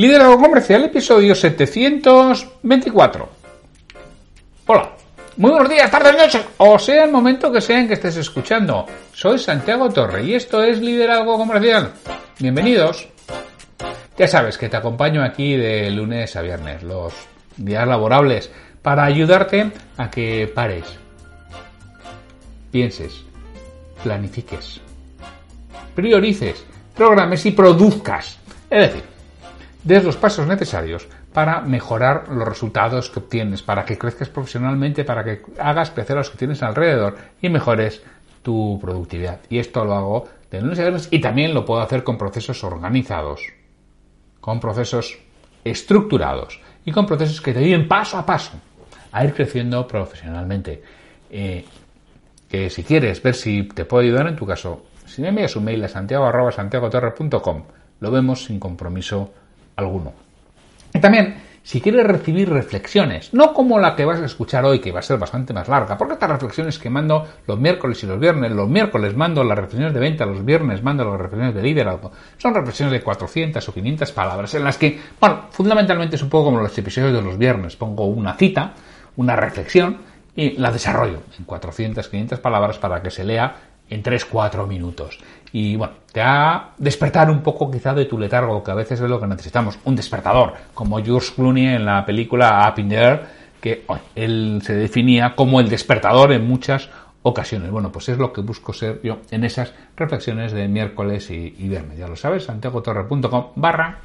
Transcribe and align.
Liderazgo 0.00 0.40
Comercial, 0.40 0.84
episodio 0.84 1.34
724. 1.34 3.28
Hola, 4.64 4.92
muy 5.36 5.50
buenos 5.50 5.68
días, 5.68 5.90
tardes, 5.90 6.16
noches, 6.16 6.42
o 6.56 6.78
sea 6.78 7.04
el 7.04 7.12
momento 7.12 7.52
que 7.52 7.60
sea 7.60 7.80
en 7.80 7.86
que 7.86 7.92
estés 7.92 8.16
escuchando. 8.16 8.86
Soy 9.12 9.38
Santiago 9.38 9.90
Torre 9.90 10.24
y 10.24 10.32
esto 10.32 10.62
es 10.62 10.80
Liderazgo 10.80 11.36
Comercial. 11.36 11.92
Bienvenidos. 12.38 13.10
Ya 14.16 14.26
sabes 14.26 14.56
que 14.56 14.70
te 14.70 14.78
acompaño 14.78 15.22
aquí 15.22 15.54
de 15.54 15.90
lunes 15.90 16.34
a 16.34 16.40
viernes, 16.40 16.82
los 16.82 17.12
días 17.58 17.86
laborables, 17.86 18.50
para 18.80 19.04
ayudarte 19.04 19.70
a 19.98 20.10
que 20.10 20.50
pares, 20.54 20.86
pienses, 22.70 23.22
planifiques, 24.02 24.80
priorices, 25.94 26.64
programes 26.96 27.44
y 27.44 27.50
produzcas. 27.50 28.38
Es 28.70 28.80
decir, 28.80 29.09
des 29.82 30.04
los 30.04 30.16
pasos 30.16 30.46
necesarios 30.46 31.08
para 31.32 31.60
mejorar 31.60 32.28
los 32.28 32.46
resultados 32.46 33.10
que 33.10 33.20
obtienes, 33.20 33.62
para 33.62 33.84
que 33.84 33.98
crezcas 33.98 34.28
profesionalmente, 34.28 35.04
para 35.04 35.24
que 35.24 35.42
hagas 35.58 35.90
crecer 35.90 36.16
a 36.16 36.20
los 36.20 36.30
que 36.30 36.38
tienes 36.38 36.62
alrededor 36.62 37.16
y 37.40 37.48
mejores 37.48 38.02
tu 38.42 38.78
productividad. 38.80 39.40
Y 39.48 39.58
esto 39.58 39.84
lo 39.84 39.94
hago 39.94 40.28
de 40.50 40.60
lunes 40.60 40.78
a 40.78 40.82
viernes 40.82 41.08
y 41.10 41.20
también 41.20 41.54
lo 41.54 41.64
puedo 41.64 41.80
hacer 41.80 42.04
con 42.04 42.18
procesos 42.18 42.62
organizados, 42.64 43.42
con 44.40 44.60
procesos 44.60 45.18
estructurados 45.64 46.60
y 46.84 46.92
con 46.92 47.06
procesos 47.06 47.40
que 47.40 47.52
te 47.52 47.60
ayuden 47.60 47.88
paso 47.88 48.18
a 48.18 48.26
paso 48.26 48.58
a 49.12 49.24
ir 49.24 49.34
creciendo 49.34 49.86
profesionalmente. 49.86 50.82
Eh, 51.30 51.64
que 52.48 52.68
si 52.68 52.82
quieres 52.82 53.22
ver 53.22 53.34
si 53.34 53.62
te 53.62 53.84
puedo 53.84 54.02
ayudar 54.02 54.26
en 54.26 54.36
tu 54.36 54.44
caso, 54.44 54.86
si 55.06 55.22
me 55.22 55.28
envías 55.28 55.54
un 55.54 55.64
mail 55.64 55.84
a 55.84 55.88
santiago.santiagotorre.com, 55.88 57.62
lo 58.00 58.10
vemos 58.10 58.44
sin 58.44 58.58
compromiso 58.58 59.32
alguno. 59.80 60.12
Y 60.94 61.00
también, 61.00 61.36
si 61.62 61.80
quieres 61.80 62.06
recibir 62.06 62.48
reflexiones, 62.48 63.32
no 63.34 63.52
como 63.52 63.78
la 63.78 63.94
que 63.94 64.04
vas 64.04 64.20
a 64.20 64.24
escuchar 64.24 64.64
hoy, 64.64 64.80
que 64.80 64.92
va 64.92 65.00
a 65.00 65.02
ser 65.02 65.18
bastante 65.18 65.52
más 65.52 65.68
larga, 65.68 65.96
porque 65.96 66.14
estas 66.14 66.30
reflexiones 66.30 66.78
que 66.78 66.90
mando 66.90 67.26
los 67.46 67.58
miércoles 67.58 68.02
y 68.02 68.06
los 68.06 68.18
viernes, 68.18 68.50
los 68.52 68.68
miércoles 68.68 69.14
mando 69.14 69.44
las 69.44 69.58
reflexiones 69.58 69.94
de 69.94 70.00
venta, 70.00 70.26
los 70.26 70.44
viernes 70.44 70.82
mando 70.82 71.04
las 71.04 71.20
reflexiones 71.20 71.54
de 71.54 71.62
liderazgo, 71.62 72.12
son 72.38 72.54
reflexiones 72.54 72.92
de 72.92 73.02
400 73.02 73.68
o 73.68 73.74
500 73.74 74.12
palabras, 74.12 74.54
en 74.54 74.64
las 74.64 74.78
que, 74.78 74.98
bueno, 75.20 75.42
fundamentalmente 75.50 76.16
es 76.16 76.22
un 76.22 76.30
poco 76.30 76.46
como 76.46 76.60
los 76.60 76.76
episodios 76.76 77.12
de 77.12 77.22
los 77.22 77.38
viernes, 77.38 77.76
pongo 77.76 78.06
una 78.06 78.34
cita, 78.34 78.72
una 79.16 79.36
reflexión, 79.36 79.98
y 80.34 80.56
la 80.56 80.72
desarrollo 80.72 81.20
en 81.38 81.44
400, 81.44 82.08
500 82.08 82.40
palabras 82.40 82.78
para 82.78 83.02
que 83.02 83.10
se 83.10 83.24
lea 83.24 83.54
en 83.90 84.02
3-4 84.02 84.66
minutos. 84.66 85.18
Y 85.52 85.76
bueno, 85.76 85.94
te 86.12 86.20
ha 86.20 86.70
despertar 86.78 87.30
un 87.30 87.42
poco 87.42 87.70
quizá 87.70 87.92
de 87.92 88.04
tu 88.04 88.18
letargo, 88.18 88.62
que 88.62 88.70
a 88.70 88.74
veces 88.74 89.00
es 89.00 89.10
lo 89.10 89.20
que 89.20 89.26
necesitamos, 89.26 89.78
un 89.84 89.96
despertador, 89.96 90.54
como 90.74 91.02
George 91.02 91.32
Clooney 91.34 91.66
en 91.66 91.84
la 91.84 92.06
película 92.06 92.72
Up 92.72 92.78
in 92.78 92.88
the 92.88 92.96
Air, 92.96 93.20
que 93.60 93.84
él 94.14 94.62
se 94.64 94.74
definía 94.74 95.34
como 95.34 95.60
el 95.60 95.68
despertador 95.68 96.32
en 96.32 96.46
muchas 96.46 96.88
ocasiones. 97.22 97.70
Bueno, 97.70 97.92
pues 97.92 98.08
es 98.08 98.16
lo 98.16 98.32
que 98.32 98.40
busco 98.40 98.72
ser 98.72 99.00
yo 99.02 99.18
en 99.30 99.44
esas 99.44 99.74
reflexiones 99.96 100.52
de 100.52 100.68
miércoles 100.68 101.30
y, 101.30 101.54
y 101.58 101.68
viernes. 101.68 101.98
Ya 101.98 102.08
lo 102.08 102.16
sabes, 102.16 102.44
santiagotorre.com 102.44 103.48
barra 103.56 103.98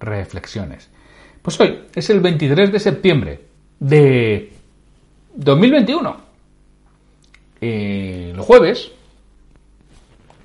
reflexiones. 0.00 0.90
Pues 1.42 1.58
hoy 1.60 1.84
es 1.94 2.10
el 2.10 2.20
23 2.20 2.70
de 2.70 2.78
septiembre 2.78 3.40
de 3.78 4.52
2021. 5.34 6.16
Eh, 7.62 8.32
los 8.34 8.44
jueves 8.44 8.92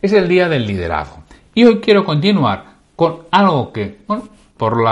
es 0.05 0.13
el 0.13 0.27
día 0.27 0.47
del 0.47 0.67
liderazgo. 0.67 1.23
Y 1.53 1.65
hoy 1.65 1.79
quiero 1.79 2.05
continuar 2.05 2.75
con 2.95 3.23
algo 3.31 3.73
que, 3.73 3.99
bueno, 4.07 4.29
por 4.55 4.83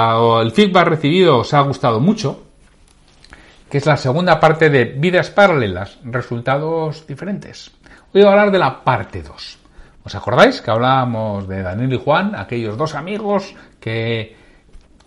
el 0.42 0.52
feedback 0.52 0.88
recibido 0.88 1.38
os 1.40 1.54
ha 1.54 1.62
gustado 1.62 2.00
mucho, 2.00 2.44
que 3.70 3.78
es 3.78 3.86
la 3.86 3.98
segunda 3.98 4.40
parte 4.40 4.70
de 4.70 4.86
vidas 4.86 5.30
paralelas, 5.30 6.00
resultados 6.04 7.06
diferentes. 7.08 7.72
Hoy 8.14 8.22
voy 8.22 8.24
a 8.24 8.32
hablar 8.32 8.52
de 8.52 8.60
la 8.60 8.84
parte 8.84 9.22
2. 9.22 9.58
¿Os 10.04 10.16
acordáis 10.16 10.62
que 10.62 10.72
hablábamos 10.72 11.48
de 11.48 11.62
Daniel 11.62 11.94
y 11.94 11.98
Juan, 11.98 12.36
aquellos 12.36 12.78
dos 12.78 12.96
amigos 12.96 13.56
que 13.80 14.36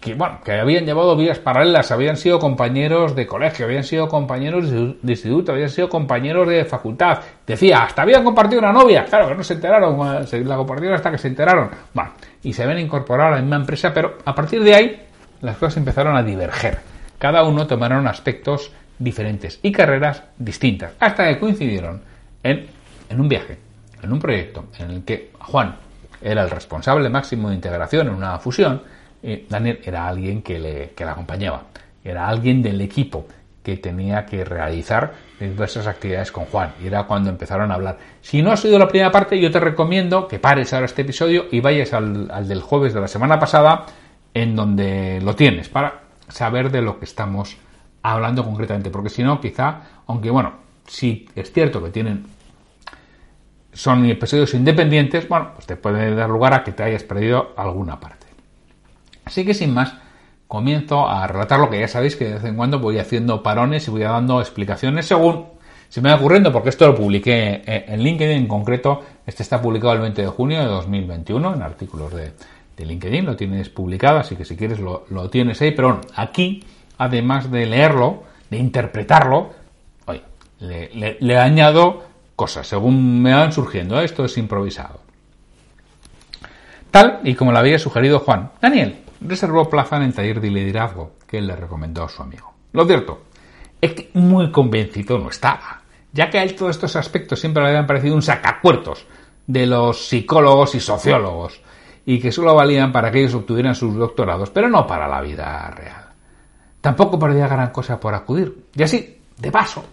que, 0.07 0.15
bueno, 0.15 0.39
que 0.45 0.53
habían 0.53 0.87
llevado 0.87 1.17
vidas 1.17 1.39
paralelas, 1.41 1.91
habían 1.91 2.17
sido 2.17 2.39
compañeros 2.39 3.17
de 3.17 3.27
colegio, 3.27 3.67
habían 3.67 3.83
sido 3.83 4.07
compañeros 4.07 4.71
de 4.71 4.97
instituto, 5.03 5.53
habían 5.53 5.69
sido 5.69 5.89
compañeros 5.89 6.49
de 6.49 6.65
facultad. 6.65 7.19
Decía, 7.45 7.83
hasta 7.83 8.03
habían 8.03 8.23
compartido 8.23 8.61
una 8.61 8.73
novia. 8.73 9.05
Claro 9.05 9.29
que 9.29 9.35
no 9.35 9.43
se 9.43 9.55
enteraron, 9.55 9.99
la 9.99 10.57
compartieron 10.57 10.97
hasta 10.97 11.11
que 11.11 11.19
se 11.19 11.29
enteraron. 11.29 11.71
Bueno, 11.93 12.13
y 12.45 12.53
se 12.53 12.65
ven 12.65 12.79
incorporar 12.79 13.33
a 13.33 13.37
la 13.37 13.43
misma 13.43 13.57
empresa, 13.57 13.93
pero 13.93 14.19
a 14.25 14.35
partir 14.35 14.63
de 14.63 14.75
ahí 14.75 15.03
las 15.41 15.57
cosas 15.57 15.79
empezaron 15.79 16.17
a 16.17 16.23
diverger. 16.23 16.79
Cada 17.19 17.43
uno 17.43 17.67
tomaron 17.67 18.07
aspectos 18.07 18.71
diferentes 18.99 19.59
y 19.63 19.73
carreras 19.73 20.23
distintas, 20.39 20.93
hasta 21.01 21.27
que 21.27 21.41
coincidieron 21.41 22.01
en, 22.43 22.67
en 23.09 23.21
un 23.21 23.29
viaje, 23.29 23.59
en 24.03 24.13
un 24.13 24.21
proyecto 24.21 24.67
en 24.79 24.91
el 24.91 25.05
que 25.05 25.33
Juan 25.41 25.77
era 26.23 26.43
el 26.43 26.51
responsable 26.51 27.09
máximo 27.09 27.49
de 27.49 27.57
integración 27.57 28.09
en 28.09 28.15
una 28.15 28.39
fusión, 28.39 28.83
eh, 29.29 29.45
Daniel 29.49 29.81
era 29.85 30.07
alguien 30.07 30.41
que 30.41 30.59
le, 30.59 30.93
acompañaba, 31.05 31.65
era 32.05 32.29
alguien 32.29 32.63
del 32.63 32.81
equipo 32.81 33.27
que 33.63 33.77
tenía 33.77 34.25
que 34.25 34.45
realizar 34.45 35.15
diversas 35.41 35.89
actividades 35.89 36.31
con 36.31 36.45
Juan. 36.45 36.75
Y 36.81 36.87
era 36.87 37.03
cuando 37.03 37.31
empezaron 37.31 37.73
a 37.73 37.75
hablar. 37.75 37.99
Si 38.21 38.41
no 38.41 38.53
has 38.53 38.65
oído 38.65 38.79
la 38.79 38.87
primera 38.87 39.11
parte, 39.11 39.41
yo 39.41 39.51
te 39.51 39.59
recomiendo 39.59 40.29
que 40.29 40.39
pares 40.39 40.73
ahora 40.73 40.87
este 40.87 41.03
episodio 41.03 41.47
y 41.51 41.59
vayas 41.59 41.93
al, 41.93 42.31
al 42.31 42.47
del 42.47 42.63
jueves 42.63 42.95
de 42.95 43.01
la 43.01 43.09
semana 43.09 43.41
pasada, 43.41 43.87
en 44.33 44.55
donde 44.55 45.21
lo 45.21 45.35
tienes, 45.35 45.69
para 45.69 46.03
saber 46.29 46.71
de 46.71 46.83
lo 46.83 47.01
que 47.01 47.07
estamos 47.07 47.57
hablando 48.03 48.45
concretamente. 48.45 48.91
Porque 48.91 49.11
si 49.11 49.25
no, 49.25 49.41
quizá, 49.41 49.81
aunque 50.07 50.31
bueno, 50.31 50.53
sí 50.87 51.29
es 51.35 51.53
cierto 51.53 51.83
que 51.83 51.91
tienen 51.91 52.37
son 53.77 54.07
episodios 54.07 54.55
independientes, 54.55 55.29
bueno, 55.29 55.51
pues 55.55 55.67
te 55.67 55.77
puede 55.77 56.15
dar 56.15 56.31
lugar 56.31 56.55
a 56.55 56.65
que 56.65 56.73
te 56.73 56.83
hayas 56.83 57.03
perdido 57.03 57.53
alguna 57.57 58.01
parte. 58.01 58.16
Así 59.27 59.45
que 59.45 59.55
sin 59.55 59.75
más, 59.75 59.95
comienzo 60.47 61.09
a 61.09 61.27
relatar 61.27 61.59
lo 61.59 61.69
que 61.69 61.81
ya 61.81 61.89
sabéis 61.89 62.17
que 62.17 62.27
de 62.27 62.35
vez 62.35 62.45
en 62.45 62.57
cuando 62.57 62.79
voy 62.79 62.99
haciendo 62.99 63.43
parones 63.43 63.87
y 63.89 63.91
voy 63.91 64.03
dando 64.03 64.41
explicaciones 64.41 65.07
según 65.07 65.47
se 65.89 66.01
me 66.01 66.11
va 66.11 66.17
ocurriendo, 66.17 66.53
porque 66.53 66.69
esto 66.69 66.87
lo 66.87 66.95
publiqué 66.95 67.63
en 67.67 68.03
LinkedIn 68.03 68.39
en 68.39 68.49
concreto. 68.49 69.03
Este 69.27 69.43
está 69.43 69.61
publicado 69.61 69.95
el 69.95 70.01
20 70.01 70.23
de 70.23 70.29
junio 70.29 70.61
de 70.61 70.67
2021 70.67 71.55
en 71.55 71.63
artículos 71.63 72.13
de, 72.13 72.33
LinkedIn, 72.79 73.25
lo 73.25 73.37
tienes 73.37 73.69
publicado, 73.69 74.19
así 74.19 74.37
que 74.37 74.45
si 74.45 74.57
quieres 74.57 74.79
lo, 74.79 75.31
tienes 75.31 75.61
ahí. 75.63 75.71
Pero 75.73 76.01
aquí, 76.15 76.65
además 76.99 77.51
de 77.51 77.67
leerlo, 77.67 78.25
de 78.51 78.59
interpretarlo, 78.59 79.51
oye, 80.07 80.23
le, 80.61 81.39
añado 81.39 82.05
cosas 82.37 82.67
según 82.67 83.23
me 83.23 83.33
van 83.33 83.53
surgiendo. 83.53 84.01
Esto 84.01 84.25
es 84.25 84.37
improvisado. 84.39 85.01
Tal 86.91 87.21
y 87.25 87.35
como 87.35 87.53
lo 87.53 87.59
había 87.59 87.79
sugerido 87.79 88.19
Juan. 88.19 88.51
Daniel, 88.61 88.97
reservó 89.21 89.69
plaza 89.69 89.97
en 89.97 90.03
el 90.05 90.15
taller 90.15 90.41
de 90.41 90.51
liderazgo 90.51 91.13
que 91.27 91.41
le 91.41 91.57
recomendó 91.57 92.05
a 92.05 92.09
su 92.09 92.23
amigo. 92.23 92.53
Lo 92.73 92.85
cierto 92.87 93.23
es 93.81 93.93
que 93.93 94.11
muy 94.15 94.51
convencido 94.51 95.19
no 95.19 95.31
estaba, 95.31 95.83
ya 96.13 96.31
que 96.31 96.39
a 96.39 96.43
él 96.43 96.55
todos 96.55 96.73
estos 96.73 96.97
aspectos 96.97 97.41
siempre 97.41 97.63
le 97.63 97.71
habían 97.71 97.87
parecido 97.87 98.15
un 98.15 98.23
sacacuertos 98.23 99.07
de 99.47 99.67
los 99.67 100.09
psicólogos 100.09 100.75
y 100.75 100.81
sociólogos, 100.81 101.61
y 102.05 102.21
que 102.21 102.33
solo 102.33 102.55
valían 102.55 102.93
para 102.93 103.11
que 103.11 103.21
ellos 103.21 103.35
obtuvieran 103.35 103.75
sus 103.75 103.95
doctorados, 103.95 104.51
pero 104.51 104.69
no 104.69 104.87
para 104.87 105.09
la 105.09 105.21
vida 105.21 105.71
real. 105.71 106.07
Tampoco 106.81 107.19
perdía 107.19 107.49
gran 107.49 107.71
cosa 107.71 107.99
por 107.99 108.15
acudir, 108.15 108.67
y 108.75 108.83
así, 108.83 109.19
de 109.37 109.53
paso, 109.53 109.85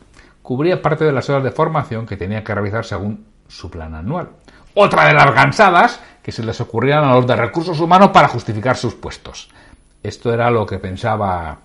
cubría 0.41 0.81
parte 0.81 1.05
de 1.05 1.11
las 1.11 1.29
horas 1.29 1.43
de 1.43 1.51
formación 1.51 2.05
que 2.05 2.17
tenía 2.17 2.43
que 2.43 2.53
realizar 2.53 2.85
según 2.85 3.25
su 3.47 3.69
plan 3.69 3.93
anual. 3.95 4.29
Otra 4.73 5.07
de 5.07 5.13
las 5.13 5.33
gansadas 5.33 5.99
que 6.21 6.31
se 6.31 6.43
les 6.43 6.59
ocurrían 6.61 7.03
a 7.03 7.13
los 7.13 7.27
de 7.27 7.35
recursos 7.35 7.79
humanos 7.79 8.09
para 8.11 8.27
justificar 8.27 8.77
sus 8.77 8.95
puestos. 8.95 9.49
Esto 10.01 10.33
era 10.33 10.49
lo 10.49 10.65
que 10.65 10.79
pensaba 10.79 11.59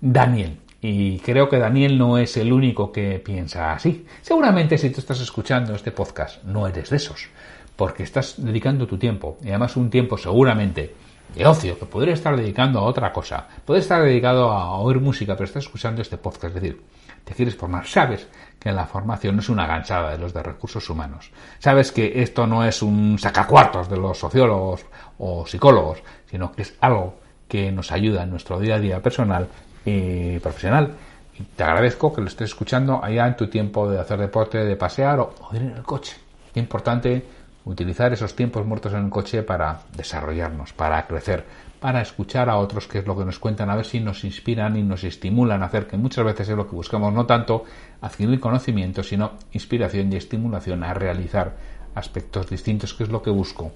Daniel. 0.00 0.58
Y 0.80 1.18
creo 1.20 1.48
que 1.48 1.58
Daniel 1.58 1.96
no 1.96 2.18
es 2.18 2.36
el 2.36 2.52
único 2.52 2.92
que 2.92 3.18
piensa 3.18 3.72
así. 3.72 4.06
Seguramente 4.20 4.76
si 4.76 4.90
tú 4.90 5.00
estás 5.00 5.20
escuchando 5.20 5.74
este 5.74 5.92
podcast 5.92 6.42
no 6.44 6.66
eres 6.66 6.90
de 6.90 6.96
esos, 6.96 7.28
porque 7.74 8.02
estás 8.02 8.34
dedicando 8.36 8.86
tu 8.86 8.98
tiempo, 8.98 9.38
y 9.42 9.48
además 9.48 9.76
un 9.76 9.88
tiempo 9.88 10.18
seguramente 10.18 10.94
de 11.34 11.46
ocio, 11.46 11.78
que 11.78 11.86
podría 11.86 12.14
estar 12.14 12.36
dedicando 12.36 12.80
a 12.80 12.82
otra 12.82 13.12
cosa. 13.12 13.48
Puede 13.64 13.80
estar 13.80 14.02
dedicado 14.02 14.50
a 14.52 14.74
oír 14.78 15.00
música, 15.00 15.34
pero 15.34 15.46
estás 15.46 15.64
escuchando 15.64 16.02
este 16.02 16.18
podcast. 16.18 16.54
Es 16.54 16.62
decir, 16.62 16.82
te 17.24 17.34
quieres 17.34 17.56
formar. 17.56 17.86
Sabes 17.86 18.28
que 18.58 18.72
la 18.72 18.86
formación 18.86 19.36
no 19.36 19.42
es 19.42 19.48
una 19.48 19.66
gansada 19.66 20.12
de 20.12 20.18
los 20.18 20.32
de 20.32 20.42
recursos 20.42 20.88
humanos. 20.88 21.30
Sabes 21.58 21.92
que 21.92 22.22
esto 22.22 22.46
no 22.46 22.64
es 22.64 22.82
un 22.82 23.18
sacacuartos 23.18 23.88
de 23.88 23.96
los 23.96 24.18
sociólogos 24.18 24.86
o 25.18 25.46
psicólogos, 25.46 26.02
sino 26.30 26.52
que 26.52 26.62
es 26.62 26.74
algo 26.80 27.18
que 27.48 27.70
nos 27.72 27.92
ayuda 27.92 28.22
en 28.22 28.30
nuestro 28.30 28.58
día 28.58 28.76
a 28.76 28.80
día 28.80 29.02
personal 29.02 29.48
y 29.84 30.38
profesional. 30.38 30.94
Y 31.38 31.42
te 31.42 31.64
agradezco 31.64 32.14
que 32.14 32.20
lo 32.20 32.28
estés 32.28 32.50
escuchando 32.50 33.02
allá 33.02 33.26
en 33.26 33.36
tu 33.36 33.48
tiempo 33.48 33.90
de 33.90 34.00
hacer 34.00 34.18
deporte, 34.18 34.58
de 34.58 34.76
pasear 34.76 35.20
o, 35.20 35.34
ir 35.52 35.62
en 35.62 35.76
el 35.76 35.82
coche. 35.82 36.16
Es 36.50 36.56
importante 36.56 37.26
utilizar 37.64 38.12
esos 38.12 38.36
tiempos 38.36 38.64
muertos 38.64 38.92
en 38.92 39.04
el 39.04 39.10
coche 39.10 39.42
para 39.42 39.80
desarrollarnos, 39.96 40.72
para 40.72 41.06
crecer, 41.06 41.44
para 41.84 42.00
escuchar 42.00 42.48
a 42.48 42.56
otros 42.56 42.88
qué 42.88 43.00
es 43.00 43.06
lo 43.06 43.14
que 43.14 43.26
nos 43.26 43.38
cuentan, 43.38 43.68
a 43.68 43.76
ver 43.76 43.84
si 43.84 44.00
nos 44.00 44.24
inspiran 44.24 44.74
y 44.78 44.82
nos 44.82 45.04
estimulan 45.04 45.62
a 45.62 45.66
hacer, 45.66 45.86
que 45.86 45.98
muchas 45.98 46.24
veces 46.24 46.48
es 46.48 46.56
lo 46.56 46.66
que 46.66 46.74
buscamos, 46.74 47.12
no 47.12 47.26
tanto 47.26 47.64
adquirir 48.00 48.40
conocimiento, 48.40 49.02
sino 49.02 49.32
inspiración 49.52 50.10
y 50.10 50.16
estimulación 50.16 50.82
a 50.82 50.94
realizar 50.94 51.54
aspectos 51.94 52.48
distintos, 52.48 52.94
que 52.94 53.04
es 53.04 53.10
lo 53.10 53.20
que 53.20 53.28
busco 53.28 53.70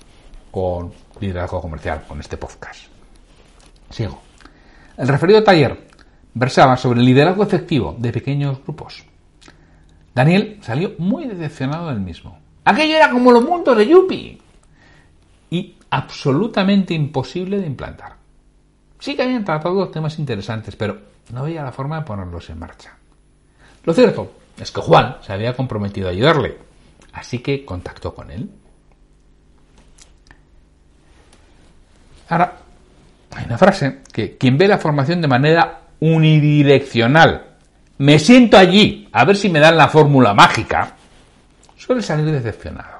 con 0.51 0.91
liderazgo 1.21 1.61
comercial, 1.61 2.05
con 2.09 2.19
este 2.19 2.39
podcast. 2.39 2.87
Sigo. 3.91 4.23
El 4.97 5.07
referido 5.07 5.45
taller 5.45 5.79
versaba 6.33 6.79
sobre 6.79 7.01
el 7.01 7.05
liderazgo 7.05 7.43
efectivo 7.43 7.95
de 7.99 8.11
pequeños 8.11 8.63
grupos. 8.65 9.05
Daniel 10.15 10.59
salió 10.63 10.95
muy 10.97 11.27
decepcionado 11.27 11.89
del 11.89 12.01
mismo. 12.01 12.39
Aquello 12.65 12.97
era 12.97 13.11
como 13.11 13.33
los 13.33 13.45
mundos 13.45 13.77
de 13.77 13.87
Yuppie. 13.87 14.39
Absolutamente 15.91 16.95
imposible 16.95 17.59
de 17.59 17.67
implantar. 17.67 18.17
Sí 18.99 19.15
que 19.17 19.23
habían 19.23 19.45
tratado 19.45 19.89
temas 19.89 20.19
interesantes, 20.19 20.77
pero 20.77 20.99
no 21.33 21.41
había 21.41 21.63
la 21.63 21.73
forma 21.73 21.99
de 21.99 22.05
ponerlos 22.05 22.51
en 22.51 22.59
marcha. 22.59 22.97
Lo 23.85 23.95
cierto 23.95 24.33
es 24.59 24.71
que 24.71 24.81
Juan 24.81 25.17
se 25.23 25.33
había 25.33 25.55
comprometido 25.55 26.09
a 26.09 26.11
ayudarle, 26.11 26.59
así 27.13 27.39
que 27.39 27.65
contactó 27.65 28.15
con 28.15 28.31
él. 28.31 28.51
Ahora, 32.29 32.59
hay 33.35 33.45
una 33.47 33.57
frase 33.57 34.01
que 34.13 34.37
quien 34.37 34.59
ve 34.59 34.69
la 34.69 34.79
formación 34.79 35.23
de 35.23 35.29
manera 35.29 35.81
unidireccional, 36.01 37.47
me 37.99 38.19
siento 38.19 38.57
allí 38.57 39.09
a 39.13 39.25
ver 39.25 39.37
si 39.37 39.49
me 39.49 39.61
dan 39.61 39.77
la 39.77 39.89
fórmula 39.89 40.35
mágica, 40.35 40.97
suele 41.77 42.03
salir 42.03 42.31
decepcionado. 42.31 42.98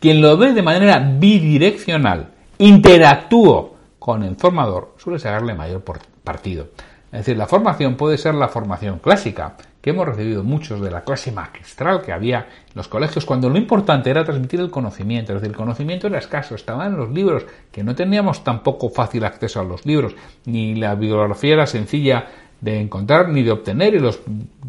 Quien 0.00 0.20
lo 0.20 0.36
ve 0.36 0.52
de 0.52 0.62
manera 0.62 0.98
bidireccional, 0.98 2.28
interactúo 2.58 3.74
con 3.98 4.22
el 4.22 4.36
formador, 4.36 4.94
suele 4.96 5.18
sacarle 5.18 5.54
mayor 5.54 5.82
partido. 6.22 6.68
Es 7.10 7.20
decir, 7.20 7.36
la 7.36 7.46
formación 7.46 7.96
puede 7.96 8.16
ser 8.16 8.34
la 8.34 8.48
formación 8.48 9.00
clásica, 9.00 9.56
que 9.80 9.90
hemos 9.90 10.06
recibido 10.06 10.44
muchos 10.44 10.80
de 10.80 10.90
la 10.90 11.02
clase 11.02 11.32
magistral 11.32 12.02
que 12.02 12.12
había 12.12 12.38
en 12.38 12.74
los 12.74 12.86
colegios, 12.86 13.24
cuando 13.24 13.48
lo 13.48 13.58
importante 13.58 14.10
era 14.10 14.24
transmitir 14.24 14.60
el 14.60 14.70
conocimiento. 14.70 15.32
Es 15.32 15.40
decir, 15.40 15.50
el 15.50 15.56
conocimiento 15.56 16.06
era 16.06 16.18
escaso, 16.18 16.54
estaba 16.54 16.86
en 16.86 16.96
los 16.96 17.10
libros, 17.10 17.44
que 17.72 17.82
no 17.82 17.94
teníamos 17.94 18.44
tampoco 18.44 18.90
fácil 18.90 19.24
acceso 19.24 19.60
a 19.60 19.64
los 19.64 19.84
libros, 19.84 20.14
ni 20.44 20.76
la 20.76 20.94
bibliografía 20.94 21.54
era 21.54 21.66
sencilla 21.66 22.26
de 22.60 22.80
encontrar 22.80 23.30
ni 23.30 23.42
de 23.42 23.50
obtener, 23.50 23.94
y 23.94 23.98
los 23.98 24.20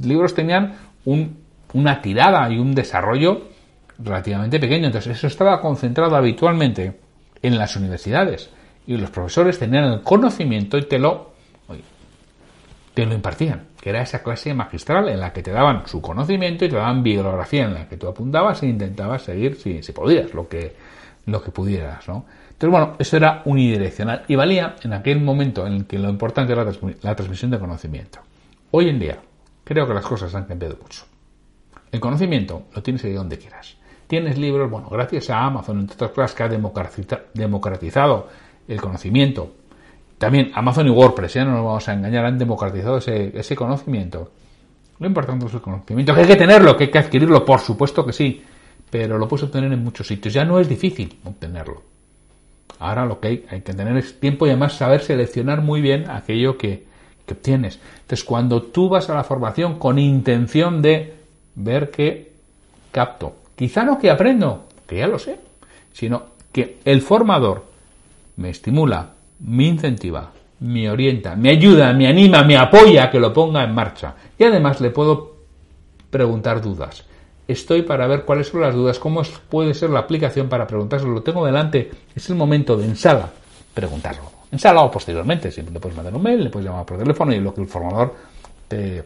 libros 0.01 0.33
tenían 0.33 0.75
una 1.73 2.01
tirada 2.01 2.49
y 2.49 2.57
un 2.57 2.73
desarrollo 2.73 3.41
relativamente 3.99 4.59
pequeño. 4.59 4.87
Entonces 4.87 5.17
eso 5.17 5.27
estaba 5.27 5.61
concentrado 5.61 6.15
habitualmente 6.15 6.99
en 7.41 7.57
las 7.57 7.75
universidades 7.75 8.49
y 8.87 8.97
los 8.97 9.09
profesores 9.09 9.59
tenían 9.59 9.85
el 9.85 10.01
conocimiento 10.01 10.77
y 10.77 10.83
te 10.83 10.97
lo, 10.97 11.33
te 12.93 13.05
lo 13.05 13.13
impartían, 13.13 13.67
que 13.79 13.91
era 13.91 14.01
esa 14.01 14.23
clase 14.23 14.53
magistral 14.53 15.09
en 15.09 15.19
la 15.19 15.31
que 15.31 15.43
te 15.43 15.51
daban 15.51 15.87
su 15.87 16.01
conocimiento 16.01 16.65
y 16.65 16.69
te 16.69 16.75
daban 16.75 17.03
bibliografía 17.03 17.65
en 17.65 17.73
la 17.73 17.87
que 17.87 17.97
tú 17.97 18.07
apuntabas 18.07 18.63
e 18.63 18.67
intentabas 18.67 19.23
seguir 19.23 19.55
si, 19.55 19.91
podías, 19.91 20.33
lo 20.33 20.47
que, 20.47 20.75
lo 21.25 21.41
que 21.41 21.51
pudieras, 21.51 22.07
¿no? 22.07 22.25
Entonces, 22.49 22.71
bueno, 22.71 22.95
eso 22.99 23.15
era 23.15 23.41
unidireccional 23.45 24.25
y 24.27 24.35
valía 24.35 24.75
en 24.83 24.91
aquel 24.91 25.21
momento 25.21 25.65
en 25.65 25.73
el 25.73 25.85
que 25.85 25.97
lo 25.97 26.09
importante 26.09 26.51
era 26.51 26.65
la 26.65 27.15
transmisión 27.15 27.51
de 27.51 27.59
conocimiento. 27.59 28.19
Hoy 28.71 28.89
en 28.89 28.99
día, 28.99 29.19
creo 29.63 29.87
que 29.87 29.93
las 29.93 30.05
cosas 30.05 30.35
han 30.35 30.43
cambiado 30.43 30.77
mucho. 30.81 31.05
El 31.91 32.01
conocimiento 32.01 32.63
lo 32.75 32.83
tienes 32.83 33.03
ahí 33.05 33.13
donde 33.13 33.37
quieras. 33.37 33.78
Tienes 34.09 34.39
libros, 34.39 34.71
bueno, 34.71 34.89
gracias 34.89 35.29
a 35.29 35.45
Amazon, 35.45 35.81
entre 35.81 35.93
otras 35.93 36.09
cosas, 36.09 36.33
que 36.33 36.41
ha 36.41 36.49
democratizado 37.35 38.27
el 38.67 38.81
conocimiento. 38.81 39.51
También 40.17 40.49
Amazon 40.55 40.87
y 40.87 40.89
WordPress, 40.89 41.35
ya 41.35 41.45
no 41.45 41.51
nos 41.51 41.63
vamos 41.63 41.87
a 41.87 41.93
engañar, 41.93 42.25
han 42.25 42.39
democratizado 42.39 42.97
ese, 42.97 43.55
conocimiento. 43.55 44.31
Lo 44.97 45.05
importante 45.05 45.45
es 45.45 45.53
el 45.53 45.61
conocimiento, 45.61 46.15
que 46.15 46.21
hay 46.21 46.27
que 46.27 46.35
tenerlo, 46.37 46.75
que 46.75 46.85
hay 46.85 46.89
que 46.89 46.97
adquirirlo, 46.97 47.45
por 47.45 47.59
supuesto 47.59 48.03
que 48.03 48.11
sí, 48.11 48.41
pero 48.89 49.19
lo 49.19 49.27
puedes 49.27 49.43
obtener 49.43 49.71
en 49.71 49.83
muchos 49.83 50.07
sitios. 50.07 50.33
Ya 50.33 50.43
no 50.43 50.59
es 50.59 50.67
difícil 50.67 51.19
obtenerlo. 51.23 51.83
Ahora 52.79 53.05
lo 53.05 53.19
que 53.19 53.27
hay, 53.27 53.61
que 53.61 53.73
tener 53.75 53.95
es 53.95 54.19
tiempo 54.19 54.47
y 54.47 54.49
además 54.49 54.73
saber 54.73 55.01
seleccionar 55.01 55.61
muy 55.61 55.81
bien 55.81 56.09
aquello 56.09 56.57
que, 56.57 56.83
que 57.27 57.35
obtienes. 57.35 57.79
Entonces, 58.01 58.23
cuando 58.23 58.63
tú 58.63 58.89
vas 58.89 59.07
a 59.11 59.13
la 59.13 59.23
formación 59.23 59.77
con 59.77 59.99
intención 59.99 60.81
de 60.81 61.13
ver 61.53 61.91
que 61.91 62.31
capto, 62.91 63.35
Quizá 63.59 63.83
no 63.83 63.99
que 63.99 64.09
aprendo, 64.09 64.67
que 64.87 64.99
ya 64.99 65.07
lo 65.07 65.19
sé, 65.19 65.37
sino 65.91 66.27
que 66.49 66.77
el 66.85 67.01
formador 67.01 67.65
me 68.37 68.51
estimula, 68.51 69.09
me 69.41 69.65
incentiva, 69.65 70.31
me 70.61 70.89
orienta, 70.89 71.35
me 71.35 71.49
ayuda, 71.49 71.91
me 71.91 72.07
anima, 72.07 72.41
me 72.43 72.55
apoya 72.55 73.03
a 73.03 73.11
que 73.11 73.19
lo 73.19 73.33
ponga 73.33 73.61
en 73.65 73.75
marcha. 73.75 74.15
Y 74.37 74.45
además 74.45 74.79
le 74.79 74.91
puedo 74.91 75.35
preguntar 76.09 76.61
dudas. 76.61 77.03
Estoy 77.49 77.81
para 77.81 78.07
ver 78.07 78.23
cuáles 78.23 78.47
son 78.47 78.61
las 78.61 78.73
dudas, 78.73 78.97
cómo 78.97 79.23
puede 79.49 79.73
ser 79.73 79.89
la 79.89 79.99
aplicación 79.99 80.47
para 80.47 80.65
preguntárselo. 80.65 81.11
Lo 81.11 81.21
tengo 81.21 81.45
delante, 81.45 81.91
es 82.15 82.29
el 82.29 82.37
momento 82.37 82.77
de 82.77 82.85
ensala, 82.85 83.29
preguntarlo. 83.73 84.31
Ensala 84.53 84.83
o 84.83 84.89
posteriormente, 84.89 85.51
siempre 85.51 85.73
le 85.73 85.81
puedes 85.81 85.97
mandar 85.97 86.15
un 86.15 86.23
mail, 86.23 86.45
le 86.45 86.49
puedes 86.49 86.65
llamar 86.65 86.85
por 86.85 86.97
teléfono 86.97 87.33
y 87.33 87.41
lo 87.41 87.53
que 87.53 87.59
el 87.59 87.67
formador 87.67 88.15
te, 88.69 89.03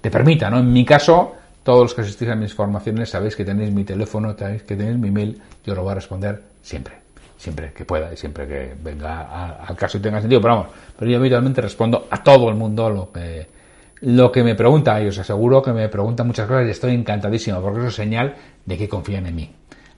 te 0.00 0.10
permita. 0.10 0.50
¿no? 0.50 0.58
En 0.58 0.72
mi 0.72 0.84
caso, 0.84 1.36
todos 1.62 1.82
los 1.82 1.94
que 1.94 2.00
asistís 2.00 2.28
a 2.28 2.34
mis 2.34 2.54
formaciones 2.54 3.10
sabéis 3.10 3.36
que 3.36 3.44
tenéis 3.44 3.72
mi 3.72 3.84
teléfono, 3.84 4.36
sabéis 4.36 4.62
que 4.62 4.76
tenéis 4.76 4.98
mi 4.98 5.10
mail, 5.10 5.40
yo 5.64 5.74
lo 5.74 5.82
voy 5.82 5.92
a 5.92 5.94
responder 5.96 6.42
siempre, 6.62 6.94
siempre 7.36 7.72
que 7.72 7.84
pueda 7.84 8.12
y 8.12 8.16
siempre 8.16 8.46
que 8.46 8.74
venga 8.82 9.56
al 9.56 9.76
caso 9.76 9.98
y 9.98 10.00
tenga 10.00 10.20
sentido, 10.20 10.40
pero 10.40 10.56
vamos, 10.56 10.72
pero 10.98 11.10
yo 11.10 11.18
habitualmente 11.18 11.60
respondo 11.60 12.06
a 12.10 12.22
todo 12.22 12.48
el 12.48 12.56
mundo 12.56 12.90
lo 12.90 14.32
que, 14.32 14.42
me 14.42 14.54
pregunta 14.54 15.00
y 15.02 15.08
os 15.08 15.18
aseguro 15.18 15.62
que 15.62 15.72
me 15.72 15.88
preguntan 15.88 16.26
muchas 16.26 16.46
cosas 16.46 16.66
y 16.66 16.70
estoy 16.70 16.94
encantadísimo 16.94 17.60
porque 17.60 17.80
eso 17.80 17.88
es 17.88 17.94
señal 17.94 18.34
de 18.64 18.78
que 18.78 18.88
confían 18.88 19.26
en 19.26 19.34
mí. 19.34 19.50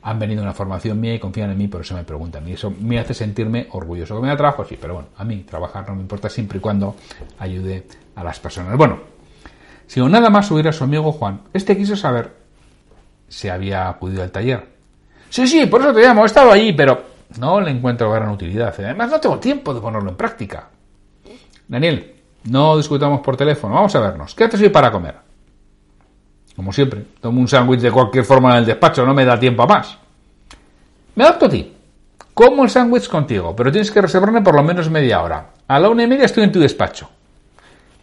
Han 0.04 0.18
venido 0.18 0.40
a 0.40 0.42
una 0.42 0.52
formación 0.52 0.98
mía 0.98 1.14
y 1.14 1.20
confían 1.20 1.50
en 1.50 1.58
mí, 1.58 1.68
por 1.68 1.82
eso 1.82 1.94
me 1.94 2.02
preguntan. 2.02 2.48
Y 2.48 2.54
eso 2.54 2.74
me 2.80 2.98
hace 2.98 3.14
sentirme 3.14 3.68
orgulloso. 3.70 4.16
¿Que 4.16 4.22
me 4.22 4.26
da 4.26 4.36
trabajo? 4.36 4.64
Sí, 4.64 4.76
pero 4.80 4.94
bueno, 4.94 5.10
a 5.16 5.24
mí 5.24 5.44
trabajar 5.48 5.88
no 5.88 5.94
me 5.94 6.00
importa 6.00 6.28
siempre 6.28 6.58
y 6.58 6.60
cuando 6.60 6.96
ayude 7.38 7.84
a 8.16 8.24
las 8.24 8.40
personas. 8.40 8.76
Bueno, 8.76 9.11
si 9.86 10.00
o 10.00 10.08
nada 10.08 10.30
más 10.30 10.50
hubiera 10.50 10.72
su 10.72 10.84
amigo 10.84 11.12
Juan, 11.12 11.42
este 11.52 11.76
quiso 11.76 11.96
saber 11.96 12.34
si 13.28 13.48
había 13.48 13.88
acudido 13.88 14.22
al 14.22 14.30
taller. 14.30 14.66
Sí, 15.30 15.46
sí, 15.46 15.66
por 15.66 15.80
eso 15.80 15.94
te 15.94 16.02
llamo, 16.02 16.22
he 16.22 16.26
estado 16.26 16.52
allí, 16.52 16.72
pero 16.72 17.02
no 17.38 17.60
le 17.60 17.70
encuentro 17.70 18.10
gran 18.10 18.30
utilidad. 18.30 18.74
Además, 18.78 19.10
no 19.10 19.20
tengo 19.20 19.38
tiempo 19.38 19.72
de 19.72 19.80
ponerlo 19.80 20.10
en 20.10 20.16
práctica. 20.16 20.68
Daniel, 21.66 22.14
no 22.44 22.76
discutamos 22.76 23.20
por 23.20 23.36
teléfono, 23.36 23.74
vamos 23.74 23.94
a 23.94 24.00
vernos. 24.00 24.34
¿Qué 24.34 24.44
haces 24.44 24.60
hoy 24.60 24.68
para 24.68 24.90
comer? 24.90 25.14
Como 26.54 26.72
siempre, 26.72 27.06
tomo 27.20 27.40
un 27.40 27.48
sándwich 27.48 27.80
de 27.80 27.90
cualquier 27.90 28.24
forma 28.24 28.52
en 28.52 28.58
el 28.58 28.66
despacho, 28.66 29.06
no 29.06 29.14
me 29.14 29.24
da 29.24 29.40
tiempo 29.40 29.62
a 29.62 29.66
más. 29.66 29.96
Me 31.14 31.24
adapto 31.24 31.46
a 31.46 31.48
ti. 31.48 31.72
Como 32.34 32.64
el 32.64 32.70
sándwich 32.70 33.08
contigo, 33.08 33.54
pero 33.56 33.70
tienes 33.70 33.90
que 33.90 34.02
reservarme 34.02 34.42
por 34.42 34.54
lo 34.54 34.62
menos 34.62 34.90
media 34.90 35.22
hora. 35.22 35.50
A 35.68 35.78
la 35.78 35.88
una 35.88 36.02
y 36.02 36.06
media 36.06 36.26
estoy 36.26 36.44
en 36.44 36.52
tu 36.52 36.60
despacho. 36.60 37.08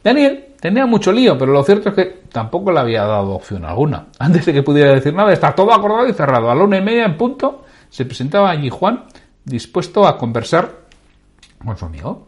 Daniel 0.04 0.49
tenía 0.60 0.86
mucho 0.86 1.12
lío, 1.12 1.38
pero 1.38 1.52
lo 1.52 1.64
cierto 1.64 1.90
es 1.90 1.96
que 1.96 2.06
tampoco 2.32 2.72
le 2.72 2.80
había 2.80 3.04
dado 3.04 3.32
opción 3.32 3.66
alguna. 3.66 4.08
Antes 4.20 4.46
de 4.46 4.54
que 4.54 4.64
pudiera 4.64 4.94
decir 4.94 5.14
nada, 5.14 5.34
está 5.34 5.54
todo 5.54 5.74
acordado 5.74 6.08
y 6.08 6.14
cerrado. 6.14 6.50
A 6.50 6.56
la 6.56 6.64
una 6.64 6.78
y 6.78 6.82
media 6.82 7.06
en 7.06 7.18
punto 7.18 7.66
se 7.90 8.06
presentaba 8.06 8.50
allí 8.50 8.70
Juan, 8.70 9.06
dispuesto 9.44 10.08
a 10.08 10.18
conversar 10.18 10.88
con 11.64 11.78
su 11.78 11.86
amigo. 11.86 12.28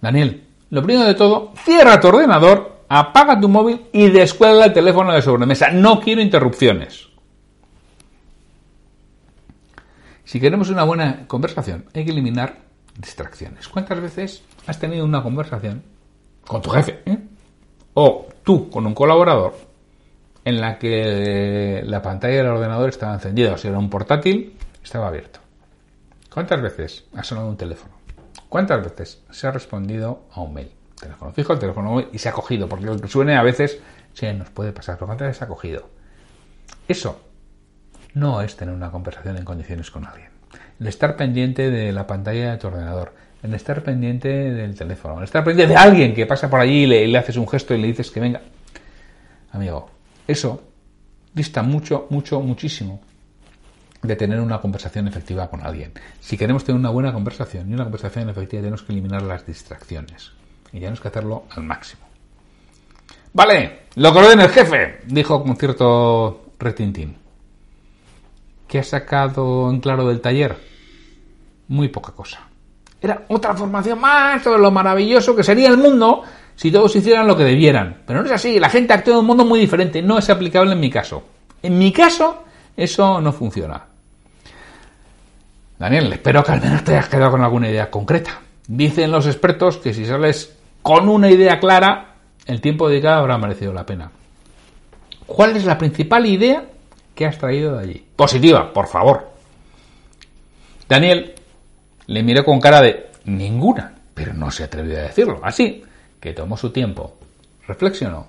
Daniel, 0.00 0.44
lo 0.70 0.82
primero 0.82 1.06
de 1.06 1.14
todo, 1.14 1.52
cierra 1.56 2.00
tu 2.00 2.08
ordenador, 2.08 2.84
apaga 2.88 3.40
tu 3.40 3.48
móvil 3.48 3.86
y 3.92 4.10
descuelga 4.10 4.66
el 4.66 4.72
teléfono 4.72 5.12
de 5.12 5.22
sobremesa. 5.22 5.70
No 5.70 6.00
quiero 6.00 6.20
interrupciones. 6.20 7.08
Si 10.24 10.40
queremos 10.40 10.70
una 10.70 10.82
buena 10.82 11.26
conversación, 11.28 11.86
hay 11.94 12.04
que 12.04 12.10
eliminar 12.10 12.58
distracciones. 12.98 13.68
¿Cuántas 13.68 14.00
veces 14.00 14.42
has 14.66 14.78
tenido 14.80 15.04
una 15.04 15.22
conversación 15.22 15.84
con 16.46 16.62
tu 16.62 16.70
jefe, 16.70 17.02
¿eh? 17.04 17.18
o 17.94 18.26
tú 18.42 18.70
con 18.70 18.86
un 18.86 18.94
colaborador, 18.94 19.54
en 20.44 20.60
la 20.60 20.78
que 20.78 21.82
la 21.84 22.00
pantalla 22.02 22.36
del 22.36 22.46
ordenador 22.46 22.88
estaba 22.88 23.14
encendida, 23.14 23.54
o 23.54 23.58
sea, 23.58 23.70
era 23.70 23.78
un 23.78 23.90
portátil, 23.90 24.56
estaba 24.82 25.08
abierto. 25.08 25.40
¿Cuántas 26.32 26.62
veces 26.62 27.04
ha 27.16 27.24
sonado 27.24 27.48
un 27.48 27.56
teléfono? 27.56 27.94
¿Cuántas 28.48 28.82
veces 28.82 29.24
se 29.30 29.46
ha 29.48 29.50
respondido 29.50 30.26
a 30.32 30.42
un 30.42 30.54
mail? 30.54 30.70
Teléfono 31.00 31.32
fijo, 31.32 31.52
el 31.52 31.58
teléfono 31.58 31.90
móvil 31.90 32.08
y 32.12 32.18
se 32.18 32.28
ha 32.28 32.32
cogido, 32.32 32.68
porque 32.68 32.84
lo 32.86 32.96
que 32.96 33.08
suene 33.08 33.36
a 33.36 33.42
veces 33.42 33.80
sí 34.12 34.32
nos 34.32 34.50
puede 34.50 34.72
pasar, 34.72 34.96
pero 34.96 35.06
¿cuántas 35.06 35.26
veces 35.26 35.38
se 35.38 35.44
ha 35.44 35.48
cogido? 35.48 35.88
Eso 36.86 37.20
no 38.14 38.40
es 38.40 38.54
tener 38.56 38.74
una 38.74 38.92
conversación 38.92 39.36
en 39.36 39.44
condiciones 39.44 39.90
con 39.90 40.06
alguien. 40.06 40.30
El 40.78 40.86
estar 40.86 41.16
pendiente 41.16 41.70
de 41.70 41.90
la 41.92 42.06
pantalla 42.06 42.52
de 42.52 42.56
tu 42.58 42.68
ordenador, 42.68 43.14
en 43.42 43.54
estar 43.54 43.82
pendiente 43.82 44.28
del 44.28 44.74
teléfono, 44.74 45.18
en 45.18 45.24
estar 45.24 45.44
pendiente 45.44 45.74
de 45.74 45.78
alguien 45.78 46.14
que 46.14 46.26
pasa 46.26 46.50
por 46.50 46.60
allí 46.60 46.84
y 46.84 46.86
le, 46.86 47.18
haces 47.18 47.36
un 47.36 47.48
gesto 47.48 47.74
y 47.74 47.80
le 47.80 47.88
dices 47.88 48.10
que 48.10 48.20
venga. 48.20 48.40
Amigo, 49.52 49.90
eso 50.26 50.62
dista 51.32 51.62
mucho, 51.62 52.06
mucho, 52.10 52.40
muchísimo 52.40 53.00
de 54.02 54.16
tener 54.16 54.40
una 54.40 54.60
conversación 54.60 55.08
efectiva 55.08 55.48
con 55.48 55.64
alguien. 55.64 55.92
Si 56.20 56.36
queremos 56.36 56.64
tener 56.64 56.78
una 56.78 56.90
buena 56.90 57.12
conversación 57.12 57.70
y 57.70 57.74
una 57.74 57.84
conversación 57.84 58.28
efectiva, 58.28 58.62
tenemos 58.62 58.82
que 58.82 58.92
eliminar 58.92 59.22
las 59.22 59.46
distracciones. 59.46 60.32
Y 60.72 60.78
tenemos 60.78 61.00
que 61.00 61.08
hacerlo 61.08 61.44
al 61.50 61.62
máximo. 61.62 62.02
Vale, 63.32 63.80
lo 63.96 64.12
que 64.12 64.18
ordena 64.18 64.44
el 64.44 64.50
jefe, 64.50 65.00
dijo 65.06 65.42
con 65.42 65.56
cierto 65.56 66.52
retintín. 66.58 67.16
¿Qué 68.66 68.78
ha 68.78 68.82
sacado 68.82 69.70
en 69.70 69.80
claro 69.80 70.08
del 70.08 70.20
taller? 70.20 70.56
Muy 71.68 71.88
poca 71.88 72.12
cosa. 72.12 72.48
Era 73.00 73.24
otra 73.28 73.54
formación 73.54 74.00
más 74.00 74.42
sobre 74.42 74.60
lo 74.60 74.70
maravilloso 74.70 75.36
que 75.36 75.42
sería 75.42 75.68
el 75.68 75.76
mundo 75.76 76.22
si 76.54 76.72
todos 76.72 76.96
hicieran 76.96 77.26
lo 77.26 77.36
que 77.36 77.44
debieran. 77.44 78.02
Pero 78.06 78.20
no 78.20 78.26
es 78.26 78.32
así, 78.32 78.58
la 78.58 78.70
gente 78.70 78.92
actúa 78.92 79.14
en 79.14 79.20
un 79.20 79.26
mundo 79.26 79.44
muy 79.44 79.60
diferente, 79.60 80.02
no 80.02 80.18
es 80.18 80.28
aplicable 80.30 80.72
en 80.72 80.80
mi 80.80 80.90
caso. 80.90 81.22
En 81.62 81.78
mi 81.78 81.92
caso, 81.92 82.44
eso 82.76 83.20
no 83.20 83.32
funciona. 83.32 83.84
Daniel, 85.78 86.12
espero 86.12 86.42
que 86.42 86.52
al 86.52 86.62
menos 86.62 86.84
te 86.84 86.92
hayas 86.92 87.08
quedado 87.08 87.32
con 87.32 87.42
alguna 87.42 87.68
idea 87.68 87.90
concreta. 87.90 88.40
Dicen 88.66 89.10
los 89.10 89.26
expertos 89.26 89.76
que 89.76 89.92
si 89.92 90.06
sales 90.06 90.56
con 90.82 91.08
una 91.08 91.30
idea 91.30 91.60
clara, 91.60 92.14
el 92.46 92.60
tiempo 92.60 92.88
dedicado 92.88 93.20
habrá 93.20 93.36
merecido 93.36 93.72
la 93.72 93.84
pena. 93.84 94.10
¿Cuál 95.26 95.56
es 95.56 95.64
la 95.64 95.76
principal 95.76 96.24
idea 96.24 96.64
que 97.14 97.26
has 97.26 97.36
traído 97.36 97.76
de 97.76 97.82
allí? 97.82 98.06
Positiva, 98.16 98.72
por 98.72 98.86
favor. 98.86 99.30
Daniel 100.88 101.34
le 102.06 102.22
miró 102.22 102.44
con 102.44 102.60
cara 102.60 102.80
de 102.80 103.10
ninguna, 103.24 103.94
pero 104.14 104.32
no 104.34 104.50
se 104.50 104.64
atrevió 104.64 104.98
a 104.98 105.02
decirlo. 105.02 105.40
Así 105.42 105.82
que 106.20 106.32
tomó 106.32 106.56
su 106.56 106.70
tiempo, 106.70 107.18
reflexionó, 107.66 108.28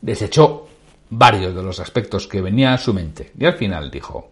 desechó 0.00 0.68
varios 1.10 1.54
de 1.54 1.62
los 1.62 1.80
aspectos 1.80 2.26
que 2.26 2.40
venían 2.40 2.74
a 2.74 2.78
su 2.78 2.92
mente 2.92 3.32
y 3.38 3.44
al 3.44 3.54
final 3.54 3.90
dijo 3.90 4.30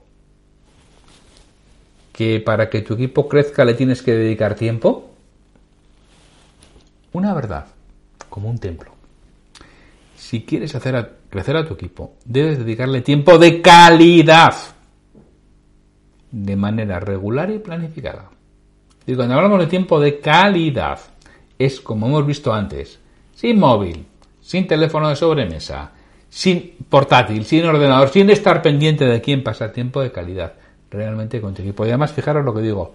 que 2.13 2.41
para 2.41 2.69
que 2.71 2.83
tu 2.83 2.95
equipo 2.95 3.29
crezca 3.29 3.65
le 3.65 3.75
tienes 3.75 4.03
que 4.03 4.13
dedicar 4.13 4.55
tiempo. 4.55 5.11
Una 7.13 7.35
verdad, 7.35 7.67
como 8.31 8.49
un 8.49 8.59
templo. 8.59 8.93
Si 10.17 10.43
quieres 10.45 10.75
hacer 10.75 11.19
crecer 11.29 11.57
a 11.57 11.67
tu 11.67 11.75
equipo, 11.75 12.15
debes 12.25 12.59
dedicarle 12.59 13.03
tiempo 13.03 13.39
de 13.39 13.61
calidad, 13.61 14.55
de 16.31 16.57
manera 16.57 17.01
regular 17.01 17.51
y 17.51 17.59
planificada. 17.59 18.31
Y 19.07 19.15
cuando 19.15 19.35
hablamos 19.35 19.61
de 19.61 19.67
tiempo 19.67 20.01
de 20.01 20.19
calidad, 20.19 20.99
es 21.59 21.81
como 21.81 22.07
hemos 22.07 22.27
visto 22.27 22.53
antes, 22.53 22.99
sin 23.35 23.59
móvil, 23.59 24.05
sin 24.41 24.67
teléfono 24.67 25.09
de 25.09 25.17
sobremesa, 25.17 25.93
sin 26.29 26.75
portátil, 26.89 27.45
sin 27.45 27.65
ordenador, 27.65 28.09
sin 28.09 28.29
estar 28.31 28.63
pendiente 28.63 29.05
de 29.05 29.21
quién 29.21 29.43
pasa 29.43 29.73
tiempo 29.73 30.01
de 30.03 30.13
calidad 30.13 30.55
realmente 30.91 31.41
con 31.41 31.55
tu 31.55 31.63
equipo. 31.63 31.85
Y 31.85 31.89
además, 31.89 32.13
fijaros 32.13 32.45
lo 32.45 32.55
que 32.55 32.63
digo, 32.63 32.95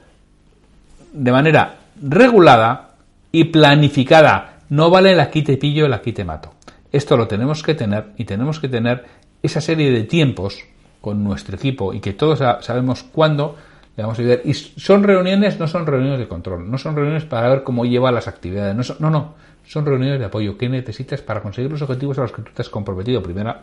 de 1.14 1.32
manera 1.32 1.80
regulada 2.02 2.92
y 3.32 3.46
planificada. 3.46 4.60
No 4.70 4.90
vale 4.90 5.16
la 5.16 5.30
quite 5.30 5.58
pillo, 5.58 5.88
la 5.88 6.02
quite 6.02 6.24
mato. 6.24 6.54
Esto 6.92 7.18
lo 7.18 7.28
tenemos 7.28 7.64
que 7.64 7.76
tener 7.76 8.08
y 8.18 8.26
tenemos 8.26 8.60
que 8.60 8.70
tener 8.70 9.06
esa 9.42 9.62
serie 9.62 9.92
de 9.92 10.04
tiempos 10.04 10.60
con 11.00 11.24
nuestro 11.24 11.56
equipo 11.56 11.94
y 11.94 12.00
que 12.00 12.14
todos 12.14 12.40
sabemos 12.64 13.04
cuándo 13.04 13.56
vamos 13.98 14.18
a 14.18 14.22
ayudar. 14.22 14.42
Y 14.46 14.54
son 14.54 15.04
reuniones, 15.04 15.60
no 15.60 15.68
son 15.68 15.86
reuniones 15.86 16.20
de 16.20 16.28
control, 16.28 16.70
no 16.70 16.78
son 16.78 16.96
reuniones 16.96 17.26
para 17.26 17.50
ver 17.50 17.64
cómo 17.64 17.86
lleva 17.86 18.12
las 18.12 18.28
actividades, 18.28 19.00
no, 19.00 19.10
no, 19.10 19.34
son 19.66 19.86
reuniones 19.86 20.20
de 20.20 20.26
apoyo. 20.26 20.58
¿Qué 20.58 20.70
necesitas 20.70 21.22
para 21.22 21.42
conseguir 21.42 21.72
los 21.72 21.82
objetivos 21.82 22.18
a 22.18 22.22
los 22.22 22.32
que 22.32 22.42
tú 22.42 22.52
te 22.54 22.62
has 22.62 22.70
comprometido? 22.70 23.22
Primera, 23.22 23.62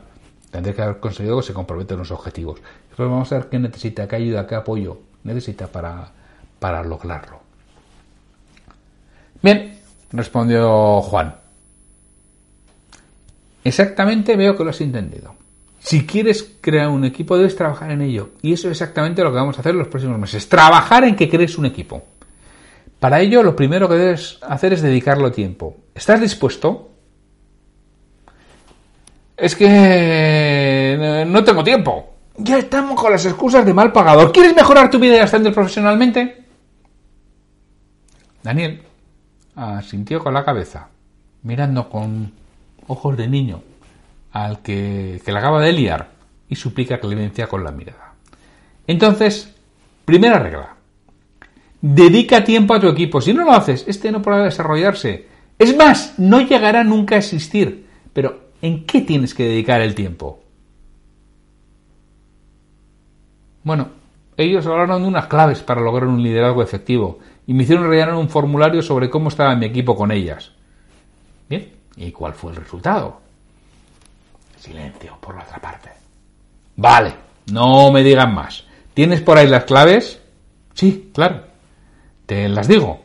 tendré 0.51 0.75
que 0.75 0.83
haber 0.83 0.99
conseguido 1.01 1.39
que 1.39 1.47
se 1.47 1.53
comprometen 1.53 1.99
los 1.99 2.11
objetivos. 2.11 2.61
Después 2.89 3.09
vamos 3.09 3.33
a 3.33 3.39
ver 3.39 3.49
qué 3.49 3.59
necesita, 3.59 4.07
qué 4.07 4.17
ayuda, 4.17 4.47
qué 4.47 4.55
apoyo 4.55 4.99
necesita 5.25 5.67
para, 5.67 6.11
para 6.59 6.83
lograrlo. 6.83 7.41
Bien, 9.43 9.79
respondió 10.13 11.01
Juan. 11.03 11.35
Exactamente 13.65 14.37
veo 14.37 14.57
que 14.57 14.65
lo 14.65 14.71
has 14.71 14.81
entendido. 14.81 15.38
Si 15.89 16.05
quieres 16.05 16.57
crear 16.61 16.91
un 16.91 17.07
equipo, 17.07 17.39
debes 17.39 17.57
trabajar 17.57 17.91
en 17.91 18.03
ello. 18.03 18.33
Y 18.43 18.53
eso 18.53 18.69
es 18.69 18.73
exactamente 18.73 19.25
lo 19.25 19.31
que 19.31 19.37
vamos 19.37 19.57
a 19.57 19.63
hacer 19.63 19.75
los 19.75 19.89
próximos 19.89 20.19
meses. 20.19 20.47
Trabajar 20.47 21.05
en 21.05 21.17
que 21.17 21.31
crees 21.31 21.57
un 21.57 21.65
equipo. 21.65 22.03
Para 23.01 23.23
ello, 23.23 23.43
lo 23.43 23.57
primero 23.57 23.89
que 23.89 23.95
debes 23.95 24.39
hacer 24.43 24.75
es 24.75 24.83
dedicarlo 24.83 25.33
tiempo. 25.33 25.79
¿Estás 25.95 26.21
dispuesto? 26.21 26.91
Es 29.35 29.57
que 29.57 31.25
no 31.27 31.43
tengo 31.43 31.65
tiempo. 31.65 32.17
Ya 32.37 32.59
estamos 32.59 33.01
con 33.01 33.11
las 33.11 33.25
excusas 33.25 33.65
de 33.65 33.73
mal 33.73 33.91
pagador. 33.91 34.31
¿Quieres 34.31 34.55
mejorar 34.55 34.91
tu 34.91 34.99
vida 34.99 35.17
y 35.17 35.21
ascender 35.21 35.55
profesionalmente? 35.55 36.45
Daniel 38.43 38.83
asintió 39.57 40.23
con 40.23 40.35
la 40.35 40.45
cabeza, 40.45 40.91
mirando 41.45 41.89
con 41.89 42.31
ojos 42.89 43.17
de 43.17 43.27
niño 43.27 43.63
al 44.33 44.63
que, 44.63 45.21
que 45.25 45.33
le 45.33 45.39
acaba 45.39 45.63
de 45.63 45.73
liar 45.73 46.11
y 46.49 46.57
suplica 46.57 47.01
clemencia 47.01 47.47
con 47.47 47.65
la 47.65 47.73
mirada. 47.73 48.15
Entonces, 48.87 49.55
primera 50.05 50.39
regla. 50.39 50.75
Dedica 51.81 52.43
tiempo 52.43 52.75
a 52.75 52.81
tu 52.81 52.89
equipo. 52.89 53.21
Si 53.21 53.33
no 53.33 53.45
lo 53.45 53.53
haces, 53.53 53.85
este 53.87 54.11
no 54.11 54.23
podrá 54.23 54.45
desarrollarse. 54.45 55.29
Es 55.59 55.77
más, 55.77 56.19
no 56.19 56.41
llegará 56.41 56.83
nunca 56.85 57.15
a 57.15 57.19
existir. 57.19 57.87
Pero, 58.13 58.49
¿en 58.63 58.85
qué 58.85 59.03
tienes 59.03 59.35
que 59.35 59.45
dedicar 59.45 59.81
el 59.81 59.95
tiempo? 59.95 60.41
Bueno, 63.63 63.89
ellos 64.37 64.67
hablaron 64.67 65.03
de 65.03 65.09
unas 65.09 65.27
claves 65.27 65.61
para 65.61 65.81
lograr 65.81 66.09
un 66.09 66.23
liderazgo 66.23 66.63
efectivo 66.63 67.19
y 67.47 67.53
me 67.53 67.65
hicieron 67.65 67.89
rellenar 67.89 68.15
un 68.15 68.29
formulario 68.29 68.83
sobre 68.83 69.11
cómo 69.11 69.29
estaba 69.29 69.55
mi 69.57 69.67
equipo 69.67 69.95
con 69.95 70.11
ellas. 70.11 70.53
Bien, 71.49 71.73
¿y 71.97 72.11
cuál 72.13 72.33
fue 72.33 72.53
el 72.53 72.57
resultado? 72.57 73.21
Silencio 74.61 75.17
por 75.21 75.37
la 75.37 75.43
otra 75.43 75.61
parte. 75.61 75.91
Vale, 76.77 77.15
no 77.53 77.91
me 77.93 78.03
digan 78.03 78.35
más. 78.35 78.65
¿Tienes 78.95 79.21
por 79.21 79.39
ahí 79.39 79.49
las 79.49 79.65
claves? 79.65 80.21
Sí, 80.75 81.11
claro. 81.15 81.45
Te 82.27 82.49
las 82.49 82.69
digo. 82.69 83.01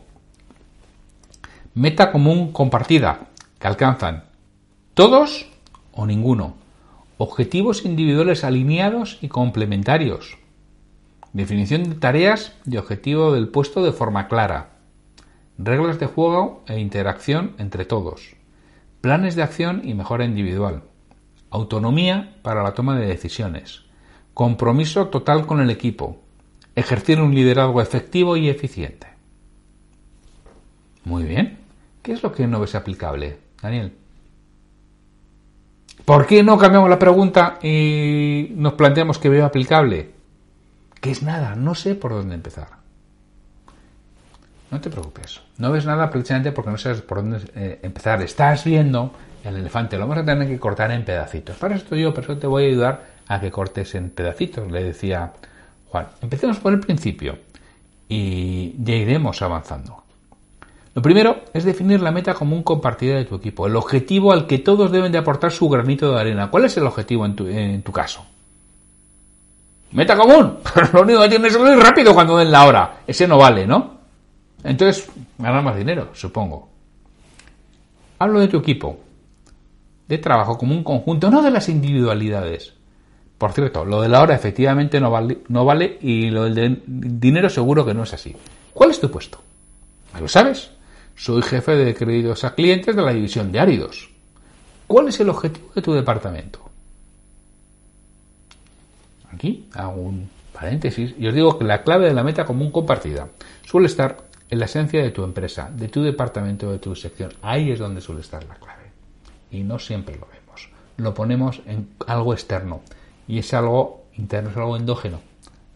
Meta 1.75 2.11
común 2.11 2.51
compartida, 2.51 3.27
que 3.59 3.67
alcanzan 3.67 4.25
todos 4.93 5.47
o 5.91 6.05
ninguno. 6.05 6.55
Objetivos 7.17 7.85
individuales 7.85 8.43
alineados 8.43 9.17
y 9.21 9.27
complementarios. 9.27 10.37
Definición 11.31 11.83
de 11.83 11.95
tareas 11.95 12.53
y 12.65 12.77
objetivo 12.77 13.31
del 13.33 13.47
puesto 13.47 13.83
de 13.83 13.91
forma 13.91 14.27
clara. 14.27 14.71
Reglas 15.57 15.99
de 15.99 16.07
juego 16.07 16.63
e 16.67 16.79
interacción 16.79 17.55
entre 17.57 17.85
todos. 17.85 18.35
Planes 19.01 19.35
de 19.35 19.43
acción 19.43 19.81
y 19.83 19.93
mejora 19.93 20.25
individual 20.25 20.83
autonomía 21.53 22.33
para 22.41 22.63
la 22.63 22.73
toma 22.73 22.97
de 22.97 23.05
decisiones, 23.05 23.83
compromiso 24.33 25.09
total 25.09 25.45
con 25.45 25.61
el 25.61 25.69
equipo, 25.69 26.17
ejercer 26.75 27.21
un 27.21 27.35
liderazgo 27.35 27.79
efectivo 27.79 28.35
y 28.35 28.49
eficiente. 28.49 29.07
Muy 31.05 31.23
bien. 31.23 31.59
¿Qué 32.01 32.13
es 32.13 32.23
lo 32.23 32.31
que 32.31 32.47
no 32.47 32.59
ves 32.59 32.73
aplicable, 32.73 33.37
Daniel? 33.61 33.93
¿Por 36.05 36.25
qué 36.25 36.41
no 36.41 36.57
cambiamos 36.57 36.89
la 36.89 36.97
pregunta 36.99 37.59
y 37.61 38.51
nos 38.55 38.73
planteamos 38.73 39.19
que 39.19 39.29
veo 39.29 39.45
aplicable? 39.45 40.11
Que 40.99 41.11
es 41.11 41.21
nada, 41.21 41.55
no 41.55 41.75
sé 41.75 41.93
por 41.93 42.13
dónde 42.13 42.33
empezar. 42.33 42.69
No 44.71 44.81
te 44.81 44.89
preocupes, 44.89 45.39
no 45.59 45.71
ves 45.71 45.85
nada 45.85 46.09
precisamente 46.09 46.51
porque 46.51 46.71
no 46.71 46.77
sabes 46.79 47.01
por 47.01 47.19
dónde 47.19 47.41
eh, 47.55 47.79
empezar. 47.83 48.23
Estás 48.23 48.63
viendo 48.63 49.13
el 49.43 49.57
elefante 49.57 49.97
lo 49.97 50.07
vamos 50.07 50.23
a 50.23 50.25
tener 50.25 50.47
que 50.47 50.59
cortar 50.59 50.91
en 50.91 51.03
pedacitos. 51.03 51.57
Para 51.57 51.75
esto 51.75 51.95
yo, 51.95 52.13
pero 52.13 52.37
te 52.37 52.47
voy 52.47 52.63
a 52.63 52.67
ayudar 52.67 53.03
a 53.27 53.39
que 53.39 53.51
cortes 53.51 53.93
en 53.95 54.09
pedacitos, 54.09 54.71
le 54.71 54.83
decía 54.83 55.33
Juan. 55.89 56.07
Empecemos 56.21 56.57
por 56.59 56.73
el 56.73 56.79
principio 56.79 57.37
y 58.07 58.73
ya 58.83 58.95
iremos 58.95 59.41
avanzando. 59.41 60.03
Lo 60.95 61.01
primero 61.01 61.41
es 61.53 61.63
definir 61.63 62.01
la 62.01 62.11
meta 62.11 62.33
común 62.35 62.63
compartida 62.63 63.15
de 63.15 63.25
tu 63.25 63.35
equipo, 63.35 63.67
el 63.67 63.75
objetivo 63.75 64.31
al 64.31 64.45
que 64.47 64.59
todos 64.59 64.91
deben 64.91 65.11
de 65.11 65.17
aportar 65.17 65.51
su 65.51 65.67
granito 65.67 66.13
de 66.13 66.21
arena. 66.21 66.49
¿Cuál 66.49 66.65
es 66.65 66.77
el 66.77 66.85
objetivo 66.85 67.25
en 67.25 67.35
tu, 67.35 67.47
en 67.47 67.81
tu 67.81 67.91
caso? 67.91 68.25
Meta 69.91 70.15
común. 70.15 70.59
Pero 70.73 70.89
lo 70.93 71.01
único 71.01 71.21
que 71.21 71.29
tienes 71.29 71.53
es 71.53 71.59
ir 71.59 71.79
rápido 71.79 72.13
cuando 72.13 72.37
den 72.37 72.51
la 72.51 72.65
hora. 72.65 72.97
Ese 73.07 73.27
no 73.27 73.37
vale, 73.37 73.67
¿no? 73.67 73.97
Entonces, 74.63 75.09
ganar 75.37 75.63
más 75.63 75.75
dinero, 75.75 76.09
supongo. 76.13 76.69
Hablo 78.19 78.39
de 78.39 78.47
tu 78.47 78.57
equipo 78.57 78.99
de 80.07 80.17
trabajo 80.17 80.57
como 80.57 80.75
un 80.75 80.83
conjunto, 80.83 81.29
no 81.29 81.41
de 81.41 81.51
las 81.51 81.69
individualidades. 81.69 82.73
Por 83.37 83.51
cierto, 83.51 83.83
lo 83.83 84.01
de 84.01 84.09
la 84.09 84.21
hora 84.21 84.35
efectivamente 84.35 84.99
no 84.99 85.11
vale, 85.11 85.39
no 85.49 85.65
vale 85.65 85.97
y 86.01 86.29
lo 86.29 86.43
del 86.43 86.81
dinero 86.85 87.49
seguro 87.49 87.85
que 87.85 87.93
no 87.93 88.03
es 88.03 88.13
así. 88.13 88.35
¿Cuál 88.73 88.91
es 88.91 88.99
tu 88.99 89.09
puesto? 89.11 89.41
¿Lo 90.19 90.27
sabes? 90.27 90.71
Soy 91.15 91.41
jefe 91.41 91.75
de 91.75 91.93
créditos 91.93 92.43
a 92.43 92.55
clientes 92.55 92.95
de 92.95 93.01
la 93.01 93.13
división 93.13 93.51
de 93.51 93.59
áridos. 93.59 94.09
¿Cuál 94.87 95.07
es 95.07 95.19
el 95.19 95.29
objetivo 95.29 95.71
de 95.73 95.81
tu 95.81 95.93
departamento? 95.93 96.59
Aquí 99.31 99.67
hago 99.73 100.01
un 100.01 100.29
paréntesis, 100.53 101.15
y 101.17 101.27
os 101.27 101.33
digo 101.33 101.57
que 101.57 101.65
la 101.65 101.83
clave 101.83 102.07
de 102.07 102.13
la 102.13 102.23
meta 102.23 102.45
común 102.45 102.71
compartida 102.71 103.27
suele 103.65 103.87
estar 103.87 104.17
en 104.49 104.59
la 104.59 104.65
esencia 104.65 105.01
de 105.01 105.09
tu 105.09 105.23
empresa, 105.23 105.71
de 105.73 105.87
tu 105.87 106.03
departamento, 106.03 106.71
de 106.71 106.77
tu 106.77 106.95
sección. 106.95 107.33
Ahí 107.41 107.71
es 107.71 107.79
donde 107.79 108.01
suele 108.01 108.21
estar 108.21 108.43
la 108.43 108.55
clave. 108.55 108.82
Y 109.53 109.63
no 109.63 109.77
siempre 109.77 110.15
lo 110.15 110.27
vemos. 110.27 110.67
Lo 110.97 111.13
ponemos 111.13 111.61
en 111.67 111.89
algo 112.07 112.33
externo. 112.33 112.81
Y 113.27 113.37
es 113.37 113.53
algo 113.53 114.05
interno, 114.17 114.49
es 114.49 114.57
algo 114.57 114.75
endógeno 114.75 115.21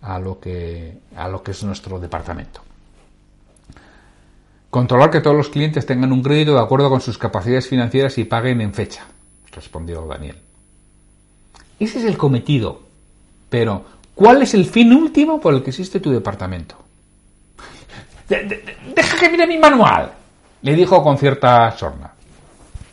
a 0.02 0.18
lo 0.18 0.40
que, 0.40 0.98
a 1.16 1.30
lo 1.30 1.44
que 1.44 1.52
es 1.52 1.64
nuestro 1.64 2.00
departamento. 2.00 2.62
Controlar 4.72 5.12
que 5.12 5.22
todos 5.22 5.38
los 5.38 5.50
clientes 5.50 5.86
tengan 5.86 6.12
un 6.12 6.24
crédito 6.24 6.56
de 6.56 6.60
acuerdo 6.60 6.90
con 6.90 7.02
sus 7.02 7.20
capacidades 7.20 7.68
financieras 7.68 8.18
y 8.18 8.26
paguen 8.26 8.62
en 8.62 8.74
fecha, 8.74 9.06
respondió 9.52 10.06
Daniel. 10.08 10.38
Ese 11.80 12.00
es 12.00 12.06
el 12.06 12.18
cometido. 12.18 12.82
Pero, 13.50 13.86
¿cuál 14.16 14.42
es 14.42 14.56
el 14.56 14.66
fin 14.66 14.92
último 14.92 15.40
por 15.40 15.54
el 15.54 15.64
que 15.64 15.70
existe 15.70 16.00
tu 16.00 16.12
departamento? 16.12 16.76
deja 18.28 19.18
que 19.18 19.30
mire 19.30 19.48
mi 19.48 19.58
manual, 19.58 20.12
le 20.64 20.76
dijo 20.76 21.02
con 21.02 21.18
cierta 21.18 21.72
sorna. 21.78 22.12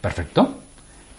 Perfecto. 0.01 0.64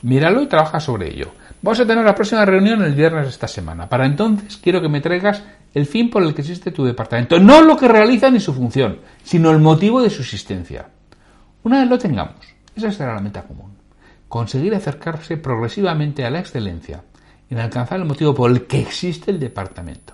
Míralo 0.06 0.44
y 0.44 0.46
trabaja 0.46 0.80
sobre 0.80 1.10
ello. 1.12 1.32
Vamos 1.64 1.80
a 1.80 1.88
tener 1.88 2.06
la 2.06 2.14
próxima 2.14 2.46
reunión 2.46 2.84
el 2.84 2.94
viernes 2.94 3.24
de 3.24 3.32
esta 3.32 3.48
semana. 3.48 3.90
Para 3.90 4.06
entonces 4.06 4.56
quiero 4.58 4.80
que 4.80 4.88
me 4.88 5.02
traigas 5.02 5.42
el 5.74 5.88
fin 5.88 6.12
por 6.12 6.22
el 6.22 6.36
que 6.36 6.42
existe 6.42 6.70
tu 6.70 6.86
departamento. 6.86 7.40
No 7.40 7.64
lo 7.64 7.76
que 7.76 7.88
realiza 7.88 8.30
ni 8.30 8.40
su 8.40 8.54
función, 8.54 9.00
sino 9.24 9.50
el 9.50 9.58
motivo 9.58 10.04
de 10.04 10.12
su 10.12 10.22
existencia. 10.22 10.90
Una 11.64 11.80
vez 11.80 11.90
lo 11.90 11.98
tengamos, 11.98 12.36
esa 12.76 12.92
será 12.92 13.16
la 13.16 13.20
meta 13.20 13.42
común. 13.42 13.72
Conseguir 14.28 14.76
acercarse 14.76 15.38
progresivamente 15.38 16.24
a 16.24 16.30
la 16.30 16.38
excelencia 16.38 17.02
en 17.50 17.58
alcanzar 17.58 17.98
el 18.00 18.06
motivo 18.06 18.36
por 18.36 18.52
el 18.52 18.68
que 18.68 18.80
existe 18.80 19.32
el 19.32 19.40
departamento. 19.40 20.14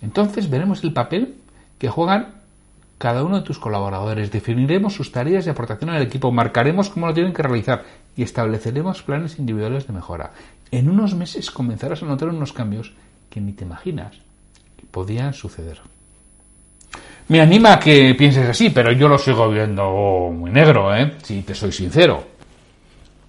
Entonces 0.00 0.48
veremos 0.48 0.82
el 0.82 0.94
papel 0.94 1.34
que 1.78 1.90
juegan 1.90 2.28
cada 2.96 3.22
uno 3.22 3.36
de 3.36 3.42
tus 3.42 3.58
colaboradores, 3.58 4.30
definiremos 4.30 4.94
sus 4.94 5.12
tareas 5.12 5.46
y 5.46 5.50
aportación 5.50 5.90
al 5.90 6.00
equipo, 6.00 6.32
marcaremos 6.32 6.88
cómo 6.88 7.06
lo 7.06 7.12
tienen 7.12 7.34
que 7.34 7.42
realizar 7.42 7.84
y 8.16 8.22
estableceremos 8.22 9.02
planes 9.02 9.38
individuales 9.38 9.86
de 9.86 9.92
mejora. 9.92 10.32
En 10.70 10.88
unos 10.88 11.14
meses 11.14 11.50
comenzarás 11.50 12.02
a 12.02 12.06
notar 12.06 12.28
unos 12.28 12.52
cambios 12.52 12.92
que 13.30 13.40
ni 13.40 13.52
te 13.52 13.64
imaginas 13.64 14.16
que 14.76 14.86
podían 14.90 15.34
suceder. 15.34 15.80
Me 17.28 17.40
anima 17.40 17.74
a 17.74 17.80
que 17.80 18.14
pienses 18.14 18.48
así, 18.48 18.70
pero 18.70 18.92
yo 18.92 19.08
lo 19.08 19.18
sigo 19.18 19.48
viendo 19.48 20.30
muy 20.30 20.50
negro, 20.50 20.94
¿eh? 20.94 21.14
si 21.22 21.42
te 21.42 21.54
soy 21.54 21.72
sincero. 21.72 22.24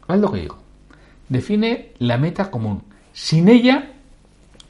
¿Cuál 0.06 0.18
es 0.18 0.22
lo 0.22 0.32
que 0.32 0.42
digo? 0.42 0.58
Define 1.30 1.94
la 2.00 2.18
meta 2.18 2.52
común. 2.52 2.84
Sin 3.14 3.48
ella 3.48 3.92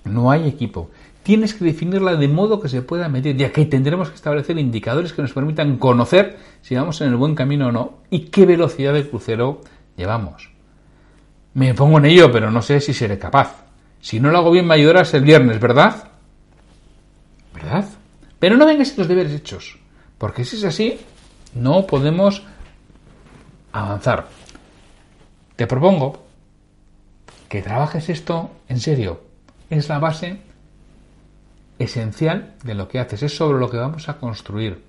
no 0.04 0.32
hay 0.32 0.48
equipo 0.48 0.92
tienes 1.26 1.56
que 1.56 1.66
definirla 1.66 2.18
de 2.18 2.28
modo 2.28 2.60
que 2.60 2.70
se 2.70 2.84
pueda 2.84 3.10
medir, 3.10 3.36
ya 3.36 3.52
que 3.52 3.66
tendremos 3.66 4.10
que 4.10 4.16
establecer 4.16 4.60
indicadores 4.60 5.12
que 5.12 5.24
nos 5.24 5.34
permitan 5.34 5.78
conocer 5.78 6.38
si 6.62 6.76
vamos 6.76 7.02
en 7.02 7.10
el 7.10 7.16
buen 7.16 7.34
camino 7.34 7.70
o 7.70 7.72
no 7.72 7.94
y 8.12 8.26
qué 8.26 8.46
velocidad 8.46 8.94
de 8.94 9.10
crucero 9.10 9.62
llevamos. 9.96 10.52
Me 11.54 11.74
pongo 11.74 11.98
en 12.00 12.06
ello, 12.06 12.32
pero 12.32 12.52
no 12.52 12.62
sé 12.62 12.82
si 12.82 12.94
seré 12.94 13.18
capaz. 13.18 13.66
Si 14.02 14.20
no 14.20 14.30
lo 14.30 14.38
hago 14.38 14.52
bien, 14.52 14.68
me 14.68 14.76
ayudarás 14.76 15.14
el 15.14 15.24
viernes, 15.24 15.60
¿verdad? 15.60 16.10
¿Verdad? 17.54 17.86
Pero 18.40 18.58
no 18.58 18.66
vengas 18.66 18.98
los 18.98 19.08
deberes 19.08 19.34
hechos, 19.34 19.78
porque 20.18 20.44
si 20.44 20.58
es 20.58 20.64
así, 20.66 21.00
no 21.54 21.88
podemos 21.88 22.44
avanzar. 23.72 24.28
Te 25.56 25.66
propongo 25.68 26.26
que 27.48 27.62
trabajes 27.62 28.10
esto 28.10 28.52
en 28.68 28.80
serio. 28.80 29.22
Es 29.70 29.88
la 29.90 30.00
base 30.00 30.42
esencial 31.80 32.56
de 32.64 32.76
lo 32.76 32.88
que 32.88 33.00
haces, 33.00 33.24
es 33.24 33.36
sobre 33.36 33.60
lo 33.60 33.70
que 33.70 33.78
vamos 33.78 34.10
a 34.10 34.18
construir. 34.18 34.84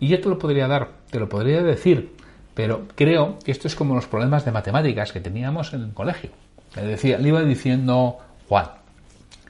Y 0.00 0.08
yo 0.08 0.20
te 0.20 0.28
lo 0.28 0.38
podría 0.38 0.68
dar, 0.68 0.90
te 1.10 1.18
lo 1.18 1.28
podría 1.28 1.62
decir, 1.62 2.14
pero 2.58 2.88
creo 2.96 3.38
que 3.44 3.52
esto 3.52 3.68
es 3.68 3.76
como 3.76 3.94
los 3.94 4.08
problemas 4.08 4.44
de 4.44 4.50
matemáticas 4.50 5.12
que 5.12 5.20
teníamos 5.20 5.72
en 5.74 5.82
el 5.84 5.94
colegio. 5.94 6.30
Le, 6.74 6.82
decía, 6.82 7.16
le 7.16 7.28
iba 7.28 7.40
diciendo 7.42 8.18
Juan. 8.48 8.66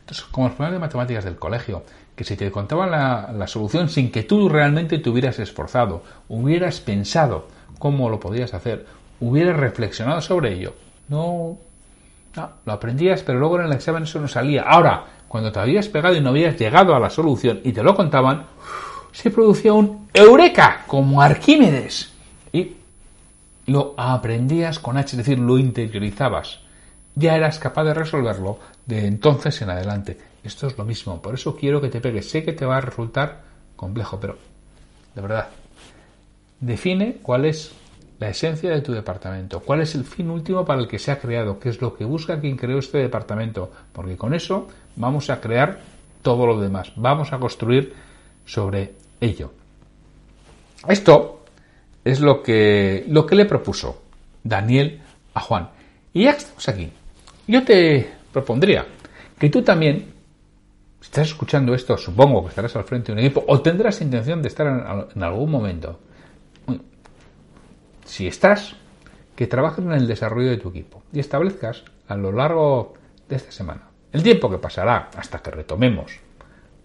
Entonces, 0.01 0.27
como 0.27 0.49
los 0.49 0.57
problemas 0.57 0.75
de 0.75 0.87
matemáticas 0.87 1.25
del 1.25 1.37
colegio, 1.37 1.85
que 2.15 2.25
si 2.25 2.37
te 2.37 2.51
contaban 2.51 2.91
la, 2.91 3.47
solución 3.47 3.89
sin 3.89 4.13
que 4.13 4.25
tú 4.25 4.51
realmente 4.51 4.99
te 4.99 5.09
hubieras 5.09 5.39
esforzado, 5.39 6.03
hubieras 6.29 6.81
pensado 6.81 7.49
cómo 7.79 8.11
lo 8.11 8.21
podías 8.21 8.53
hacer, 8.53 8.85
hubieras 9.21 9.57
reflexionado 9.57 10.21
sobre 10.21 10.53
ello, 10.53 10.75
no, 11.09 11.57
no, 12.37 12.51
lo 12.67 12.73
aprendías, 12.75 13.23
pero 13.23 13.39
luego 13.39 13.59
en 13.59 13.69
el 13.69 13.73
examen 13.73 14.03
eso 14.03 14.21
no 14.21 14.29
salía. 14.29 14.65
Ahora, 14.65 15.07
cuando 15.29 15.51
te 15.51 15.61
habías 15.61 15.89
pegado 15.89 16.15
y 16.15 16.21
no 16.21 16.29
habías 16.29 16.59
llegado 16.59 16.95
a 16.95 17.01
la 17.01 17.09
solución 17.09 17.61
y 17.65 17.73
te 17.73 17.83
lo 17.83 17.97
contaban, 17.97 18.45
se 19.13 19.31
producía 19.31 19.73
un 19.73 20.09
eureka, 20.13 20.85
como 20.87 21.23
Arquímedes. 21.23 22.18
Lo 23.69 23.95
aprendías 23.99 24.79
con 24.79 24.97
H, 24.97 25.11
es 25.11 25.19
decir, 25.19 25.39
lo 25.39 25.59
interiorizabas. 25.59 26.61
Ya 27.15 27.37
eras 27.37 27.59
capaz 27.59 27.85
de 27.85 27.93
resolverlo 27.93 28.59
de 28.87 29.07
entonces 29.07 29.61
en 29.61 29.69
adelante. 29.69 30.17
Esto 30.43 30.67
es 30.67 30.79
lo 30.79 30.85
mismo, 30.85 31.21
por 31.21 31.35
eso 31.35 31.55
quiero 31.55 31.79
que 31.79 31.91
te 31.91 32.01
pegues. 32.01 32.31
Sé 32.31 32.43
que 32.43 32.55
te 32.55 32.65
va 32.65 32.79
a 32.79 32.81
resultar 32.81 33.43
complejo, 33.77 34.19
pero 34.19 34.39
de 35.15 35.21
verdad, 35.21 35.49
define 36.61 37.19
cuál 37.21 37.45
es 37.45 37.73
la 38.19 38.31
esencia 38.31 38.71
de 38.71 38.81
tu 38.81 38.93
departamento, 38.93 39.61
cuál 39.61 39.83
es 39.83 39.95
el 39.95 40.05
fin 40.05 40.31
último 40.31 40.65
para 40.65 40.81
el 40.81 40.89
que 40.89 40.99
se 40.99 41.11
ha 41.11 41.19
creado, 41.19 41.59
qué 41.59 41.69
es 41.69 41.83
lo 41.83 41.95
que 41.95 42.07
busca 42.07 42.41
quien 42.41 42.57
creó 42.57 42.79
este 42.79 42.99
departamento, 42.99 43.71
porque 43.93 44.17
con 44.17 44.33
eso 44.33 44.67
vamos 44.97 45.29
a 45.29 45.43
crear 45.43 45.81
todo 46.23 46.47
lo 46.47 46.59
demás, 46.59 46.93
vamos 46.97 47.35
a 47.35 47.39
construir 47.39 47.93
sobre 48.47 48.95
ello. 49.21 49.53
Esto 50.89 51.38
es 52.05 52.21
lo 52.21 52.43
que, 52.43 53.05
lo 53.09 53.27
que 53.27 53.35
le 53.35 53.45
propuso 53.45 54.03
Daniel 54.43 55.01
a 55.35 55.41
Juan. 55.41 55.71
Y 56.13 56.25
ya 56.25 56.31
estamos 56.31 56.69
aquí, 56.69 56.91
yo 57.47 57.65
te 57.65 58.11
propondría 58.33 58.87
que 59.39 59.51
tú 59.51 59.63
también, 59.63 60.15
estás 61.01 61.29
escuchando 61.29 61.75
esto, 61.75 61.97
supongo 61.97 62.43
que 62.43 62.51
estarás 62.51 62.75
al 62.77 62.85
frente 62.85 63.13
de 63.13 63.19
un 63.19 63.25
equipo 63.25 63.45
o 63.47 63.61
tendrás 63.61 64.01
intención 64.01 64.43
de 64.43 64.49
estar 64.49 65.09
en 65.15 65.23
algún 65.23 65.51
momento 65.51 66.01
si 68.05 68.27
estás, 68.27 68.75
que 69.37 69.47
trabajes 69.47 69.85
en 69.85 69.93
el 69.93 70.07
desarrollo 70.07 70.49
de 70.49 70.57
tu 70.57 70.71
equipo 70.71 71.03
y 71.13 71.21
establezcas 71.21 71.85
a 72.09 72.17
lo 72.17 72.33
largo 72.33 72.95
de 73.29 73.37
esta 73.37 73.53
semana 73.53 73.89
el 74.13 74.23
tiempo 74.23 74.51
que 74.51 74.59
pasará 74.59 75.11
hasta 75.17 75.39
que 75.41 75.51
retomemos 75.51 76.19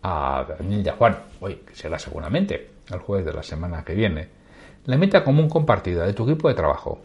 a 0.03 0.45
Daniel 0.47 0.85
y 0.85 0.89
a 0.89 0.93
Juan, 0.93 1.17
hoy 1.39 1.55
que 1.65 1.75
será 1.75 1.97
seguramente 1.97 2.71
el 2.91 2.99
jueves 2.99 3.25
de 3.25 3.33
la 3.33 3.43
semana 3.43 3.83
que 3.83 3.95
viene, 3.95 4.27
la 4.85 4.97
meta 4.97 5.23
común 5.23 5.49
compartida 5.49 6.05
de 6.05 6.13
tu 6.13 6.23
equipo 6.23 6.49
de 6.49 6.55
trabajo. 6.55 7.01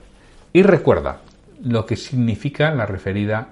Y 0.53 0.63
recuerda 0.63 1.21
lo 1.63 1.87
que 1.87 1.97
significa 1.97 2.75
la 2.75 2.87
referida 2.87 3.49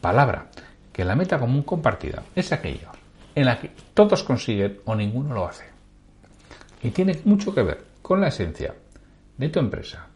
palabra, 0.00 0.46
que 0.92 1.04
la 1.04 1.16
meta 1.16 1.38
común 1.38 1.62
compartida 1.62 2.22
es 2.34 2.52
aquello 2.52 2.88
en 3.34 3.44
la 3.44 3.58
que 3.58 3.70
todos 3.94 4.22
consiguen 4.22 4.78
o 4.84 4.94
ninguno 4.94 5.34
lo 5.34 5.46
hace. 5.46 5.64
Y 6.82 6.90
tiene 6.90 7.20
mucho 7.24 7.54
que 7.54 7.62
ver 7.62 7.84
con 8.02 8.20
la 8.20 8.28
esencia 8.28 8.74
de 9.36 9.48
tu 9.48 9.58
empresa, 9.58 10.06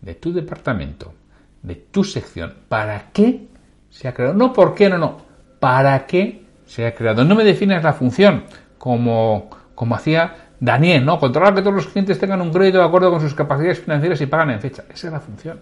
de 0.00 0.14
tu 0.14 0.32
departamento, 0.32 1.14
de 1.62 1.76
tu 1.76 2.04
sección, 2.04 2.54
¿para 2.68 3.10
qué 3.12 3.46
se 3.88 4.08
ha 4.08 4.14
creado? 4.14 4.34
No 4.34 4.52
por 4.52 4.74
qué, 4.74 4.88
no, 4.88 4.98
no, 4.98 5.18
¿para 5.58 6.06
qué 6.06 6.44
se 6.66 6.86
ha 6.86 6.94
creado? 6.94 7.24
No 7.24 7.34
me 7.34 7.44
defines 7.44 7.82
la 7.82 7.92
función 7.92 8.44
como, 8.78 9.48
como 9.74 9.94
hacía 9.94 10.49
Daniel, 10.60 11.04
¿no? 11.04 11.18
Controlar 11.18 11.54
que 11.54 11.62
todos 11.62 11.74
los 11.74 11.86
clientes 11.86 12.18
tengan 12.18 12.42
un 12.42 12.52
crédito 12.52 12.78
de 12.78 12.84
acuerdo 12.84 13.10
con 13.10 13.20
sus 13.20 13.34
capacidades 13.34 13.80
financieras 13.80 14.20
y 14.20 14.26
pagan 14.26 14.50
en 14.50 14.60
fecha. 14.60 14.84
Esa 14.92 15.06
es 15.06 15.12
la 15.12 15.20
función. 15.20 15.58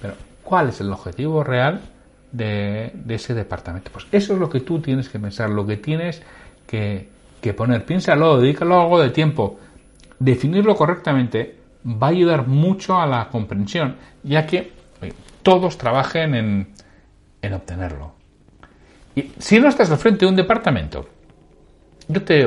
Pero, 0.00 0.14
¿cuál 0.42 0.70
es 0.70 0.80
el 0.80 0.90
objetivo 0.90 1.44
real 1.44 1.80
de, 2.32 2.92
ese 3.08 3.34
departamento? 3.34 3.90
Pues 3.92 4.06
eso 4.10 4.32
es 4.32 4.38
lo 4.38 4.48
que 4.48 4.60
tú 4.60 4.80
tienes 4.80 5.08
que 5.10 5.18
pensar, 5.18 5.50
lo 5.50 5.66
que 5.66 5.76
tienes 5.76 6.22
que, 6.66 7.08
poner. 7.56 7.84
Piénsalo, 7.84 8.40
dedícalo 8.40 8.80
algo 8.80 9.00
de 9.00 9.10
tiempo 9.10 9.58
definirlo 10.18 10.74
correctamente 10.74 11.56
va 11.86 12.08
a 12.08 12.10
ayudar 12.10 12.46
mucho 12.46 13.00
a 13.00 13.06
la 13.06 13.28
comprensión, 13.28 13.96
ya 14.22 14.46
que 14.46 14.72
todos 15.42 15.78
trabajen 15.78 16.34
en, 16.34 16.68
en 17.40 17.52
obtenerlo. 17.54 18.12
Y 19.14 19.32
si 19.38 19.60
no 19.60 19.68
estás 19.68 19.90
al 19.90 19.98
frente 19.98 20.24
de 20.24 20.30
un 20.30 20.36
departamento, 20.36 21.08
yo 22.08 22.22
te, 22.22 22.46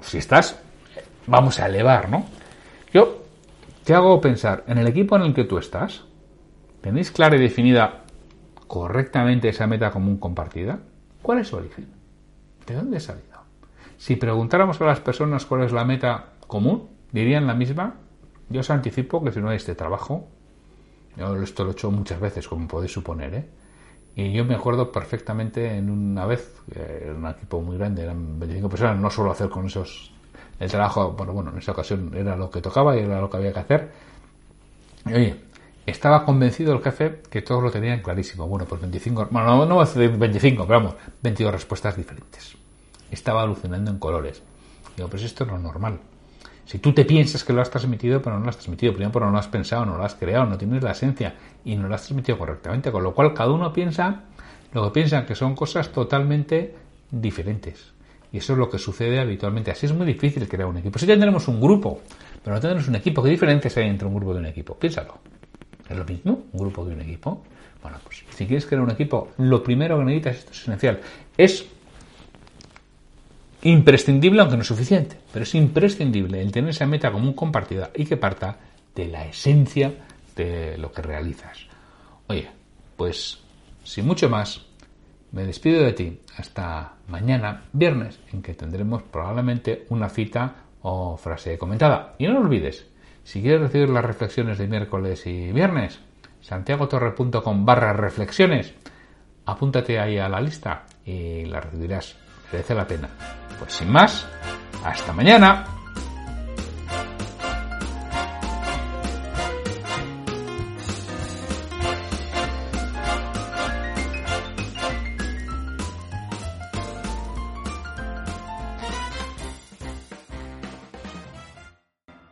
si 0.00 0.18
estás, 0.18 0.58
vamos 1.26 1.60
a 1.60 1.66
elevar, 1.66 2.08
¿no? 2.08 2.26
Yo 2.92 3.22
te 3.84 3.94
hago 3.94 4.20
pensar, 4.20 4.64
en 4.66 4.78
el 4.78 4.86
equipo 4.86 5.16
en 5.16 5.22
el 5.22 5.34
que 5.34 5.44
tú 5.44 5.58
estás, 5.58 6.04
¿tenéis 6.80 7.10
clara 7.10 7.36
y 7.36 7.40
definida 7.40 8.04
correctamente 8.66 9.48
esa 9.48 9.66
meta 9.66 9.90
común 9.90 10.18
compartida? 10.18 10.80
¿Cuál 11.22 11.40
es 11.40 11.48
su 11.48 11.56
origen? 11.56 11.88
¿De 12.66 12.74
dónde 12.74 12.96
ha 12.96 13.00
salido? 13.00 13.36
Si 13.96 14.16
preguntáramos 14.16 14.80
a 14.80 14.86
las 14.86 15.00
personas 15.00 15.46
cuál 15.46 15.62
es 15.62 15.72
la 15.72 15.84
meta 15.84 16.32
común, 16.46 16.88
dirían 17.12 17.46
la 17.46 17.54
misma. 17.54 17.94
Yo 18.48 18.60
os 18.60 18.70
anticipo 18.70 19.22
que 19.24 19.32
si 19.32 19.40
no 19.40 19.48
hay 19.48 19.56
este 19.56 19.74
trabajo, 19.74 20.28
yo 21.16 21.34
esto 21.42 21.64
lo 21.64 21.70
he 21.70 21.72
hecho 21.72 21.90
muchas 21.90 22.20
veces, 22.20 22.46
como 22.46 22.68
podéis 22.68 22.92
suponer, 22.92 23.34
¿eh? 23.34 23.48
Y 24.16 24.32
yo 24.32 24.46
me 24.46 24.54
acuerdo 24.54 24.90
perfectamente 24.90 25.76
en 25.76 25.90
una 25.90 26.24
vez, 26.24 26.62
eh, 26.74 27.12
un 27.14 27.26
equipo 27.26 27.60
muy 27.60 27.76
grande, 27.76 28.02
eran 28.02 28.38
25 28.38 28.68
personas, 28.70 28.98
no 28.98 29.10
suelo 29.10 29.30
hacer 29.30 29.50
con 29.50 29.66
esos 29.66 30.10
el 30.58 30.70
trabajo, 30.70 31.12
bueno, 31.12 31.34
bueno, 31.34 31.50
en 31.50 31.58
esa 31.58 31.72
ocasión 31.72 32.12
era 32.14 32.34
lo 32.34 32.50
que 32.50 32.62
tocaba 32.62 32.96
y 32.96 33.00
era 33.00 33.20
lo 33.20 33.28
que 33.28 33.36
había 33.36 33.52
que 33.52 33.58
hacer. 33.58 33.92
Y, 35.04 35.12
oye, 35.12 35.36
estaba 35.84 36.24
convencido 36.24 36.72
el 36.72 36.82
jefe 36.82 37.20
que 37.28 37.42
todos 37.42 37.62
lo 37.62 37.70
tenían 37.70 38.00
clarísimo. 38.00 38.48
Bueno, 38.48 38.64
pues 38.66 38.80
25, 38.80 39.28
bueno, 39.30 39.46
no, 39.48 39.66
no 39.66 39.74
voy 39.74 39.84
a 39.84 39.86
decir 39.86 40.10
25, 40.16 40.66
pero 40.66 40.80
vamos, 40.80 40.94
22 41.22 41.52
respuestas 41.52 41.96
diferentes. 41.96 42.56
Estaba 43.10 43.42
alucinando 43.42 43.90
en 43.90 43.98
colores. 43.98 44.42
Digo, 44.96 45.08
pues 45.10 45.24
esto 45.24 45.44
no 45.44 45.56
es 45.56 45.62
normal. 45.62 46.00
Si 46.66 46.80
tú 46.80 46.92
te 46.92 47.04
piensas 47.04 47.44
que 47.44 47.52
lo 47.52 47.62
has 47.62 47.70
transmitido, 47.70 48.20
pero 48.20 48.36
no 48.36 48.44
lo 48.44 48.50
has 48.50 48.56
transmitido, 48.56 48.92
primero 48.92 49.12
porque 49.12 49.26
no 49.26 49.32
lo 49.32 49.38
has 49.38 49.46
pensado, 49.46 49.86
no 49.86 49.96
lo 49.96 50.04
has 50.04 50.16
creado, 50.16 50.46
no 50.46 50.58
tienes 50.58 50.82
la 50.82 50.90
esencia 50.90 51.34
y 51.64 51.76
no 51.76 51.88
lo 51.88 51.94
has 51.94 52.02
transmitido 52.02 52.36
correctamente, 52.36 52.90
con 52.90 53.04
lo 53.04 53.14
cual 53.14 53.32
cada 53.32 53.52
uno 53.52 53.72
piensa 53.72 54.24
lo 54.72 54.84
que 54.84 54.90
piensan 54.90 55.26
que 55.26 55.36
son 55.36 55.54
cosas 55.54 55.90
totalmente 55.90 56.74
diferentes. 57.10 57.92
Y 58.32 58.38
eso 58.38 58.54
es 58.54 58.58
lo 58.58 58.68
que 58.68 58.78
sucede 58.78 59.20
habitualmente. 59.20 59.70
Así 59.70 59.86
es 59.86 59.92
muy 59.92 60.06
difícil 60.06 60.48
crear 60.48 60.68
un 60.68 60.78
equipo. 60.78 60.98
Si 60.98 61.06
tenemos 61.06 61.46
un 61.46 61.60
grupo, 61.60 62.00
pero 62.42 62.56
no 62.56 62.60
tenemos 62.60 62.88
un 62.88 62.96
equipo, 62.96 63.22
¿qué 63.22 63.30
diferencias 63.30 63.76
hay 63.76 63.88
entre 63.88 64.08
un 64.08 64.14
grupo 64.14 64.34
y 64.34 64.38
un 64.38 64.46
equipo? 64.46 64.76
Piénsalo. 64.76 65.18
¿Es 65.88 65.96
lo 65.96 66.04
mismo 66.04 66.46
un 66.52 66.60
grupo 66.60 66.84
y 66.90 66.92
un 66.92 67.00
equipo? 67.00 67.44
Bueno, 67.80 67.98
pues 68.02 68.24
si 68.30 68.44
quieres 68.44 68.66
crear 68.66 68.82
un 68.82 68.90
equipo, 68.90 69.28
lo 69.38 69.62
primero 69.62 69.98
que 69.98 70.04
necesitas, 70.04 70.38
esto 70.38 70.50
es 70.50 70.62
esencial, 70.62 71.00
es 71.38 71.64
imprescindible, 73.70 74.40
aunque 74.40 74.56
no 74.56 74.62
es 74.62 74.68
suficiente, 74.68 75.16
pero 75.32 75.42
es 75.42 75.54
imprescindible 75.54 76.40
el 76.40 76.52
tener 76.52 76.70
esa 76.70 76.86
meta 76.86 77.12
común 77.12 77.32
compartida 77.32 77.90
y 77.94 78.04
que 78.04 78.16
parta 78.16 78.58
de 78.94 79.06
la 79.06 79.26
esencia 79.26 79.92
de 80.34 80.76
lo 80.78 80.92
que 80.92 81.02
realizas. 81.02 81.66
Oye, 82.28 82.48
pues 82.96 83.40
sin 83.84 84.06
mucho 84.06 84.28
más, 84.28 84.66
me 85.32 85.44
despido 85.44 85.82
de 85.82 85.92
ti 85.92 86.20
hasta 86.36 86.94
mañana, 87.08 87.64
viernes, 87.72 88.18
en 88.32 88.42
que 88.42 88.54
tendremos 88.54 89.02
probablemente 89.02 89.86
una 89.90 90.08
cita 90.08 90.54
o 90.82 91.16
frase 91.16 91.58
comentada. 91.58 92.14
Y 92.18 92.26
no 92.26 92.40
olvides, 92.40 92.86
si 93.24 93.42
quieres 93.42 93.62
recibir 93.62 93.88
las 93.90 94.04
reflexiones 94.04 94.58
de 94.58 94.68
miércoles 94.68 95.26
y 95.26 95.52
viernes, 95.52 96.00
santiagotorre.com 96.40 97.64
barra 97.64 97.92
reflexiones, 97.92 98.74
apúntate 99.44 99.98
ahí 99.98 100.18
a 100.18 100.28
la 100.28 100.40
lista 100.40 100.86
y 101.04 101.44
la 101.46 101.60
recibirás. 101.60 102.16
Merece 102.52 102.74
la 102.74 102.86
pena. 102.86 103.08
Pues 103.58 103.72
sin 103.72 103.90
más, 103.90 104.26
hasta 104.84 105.12
mañana. 105.12 105.75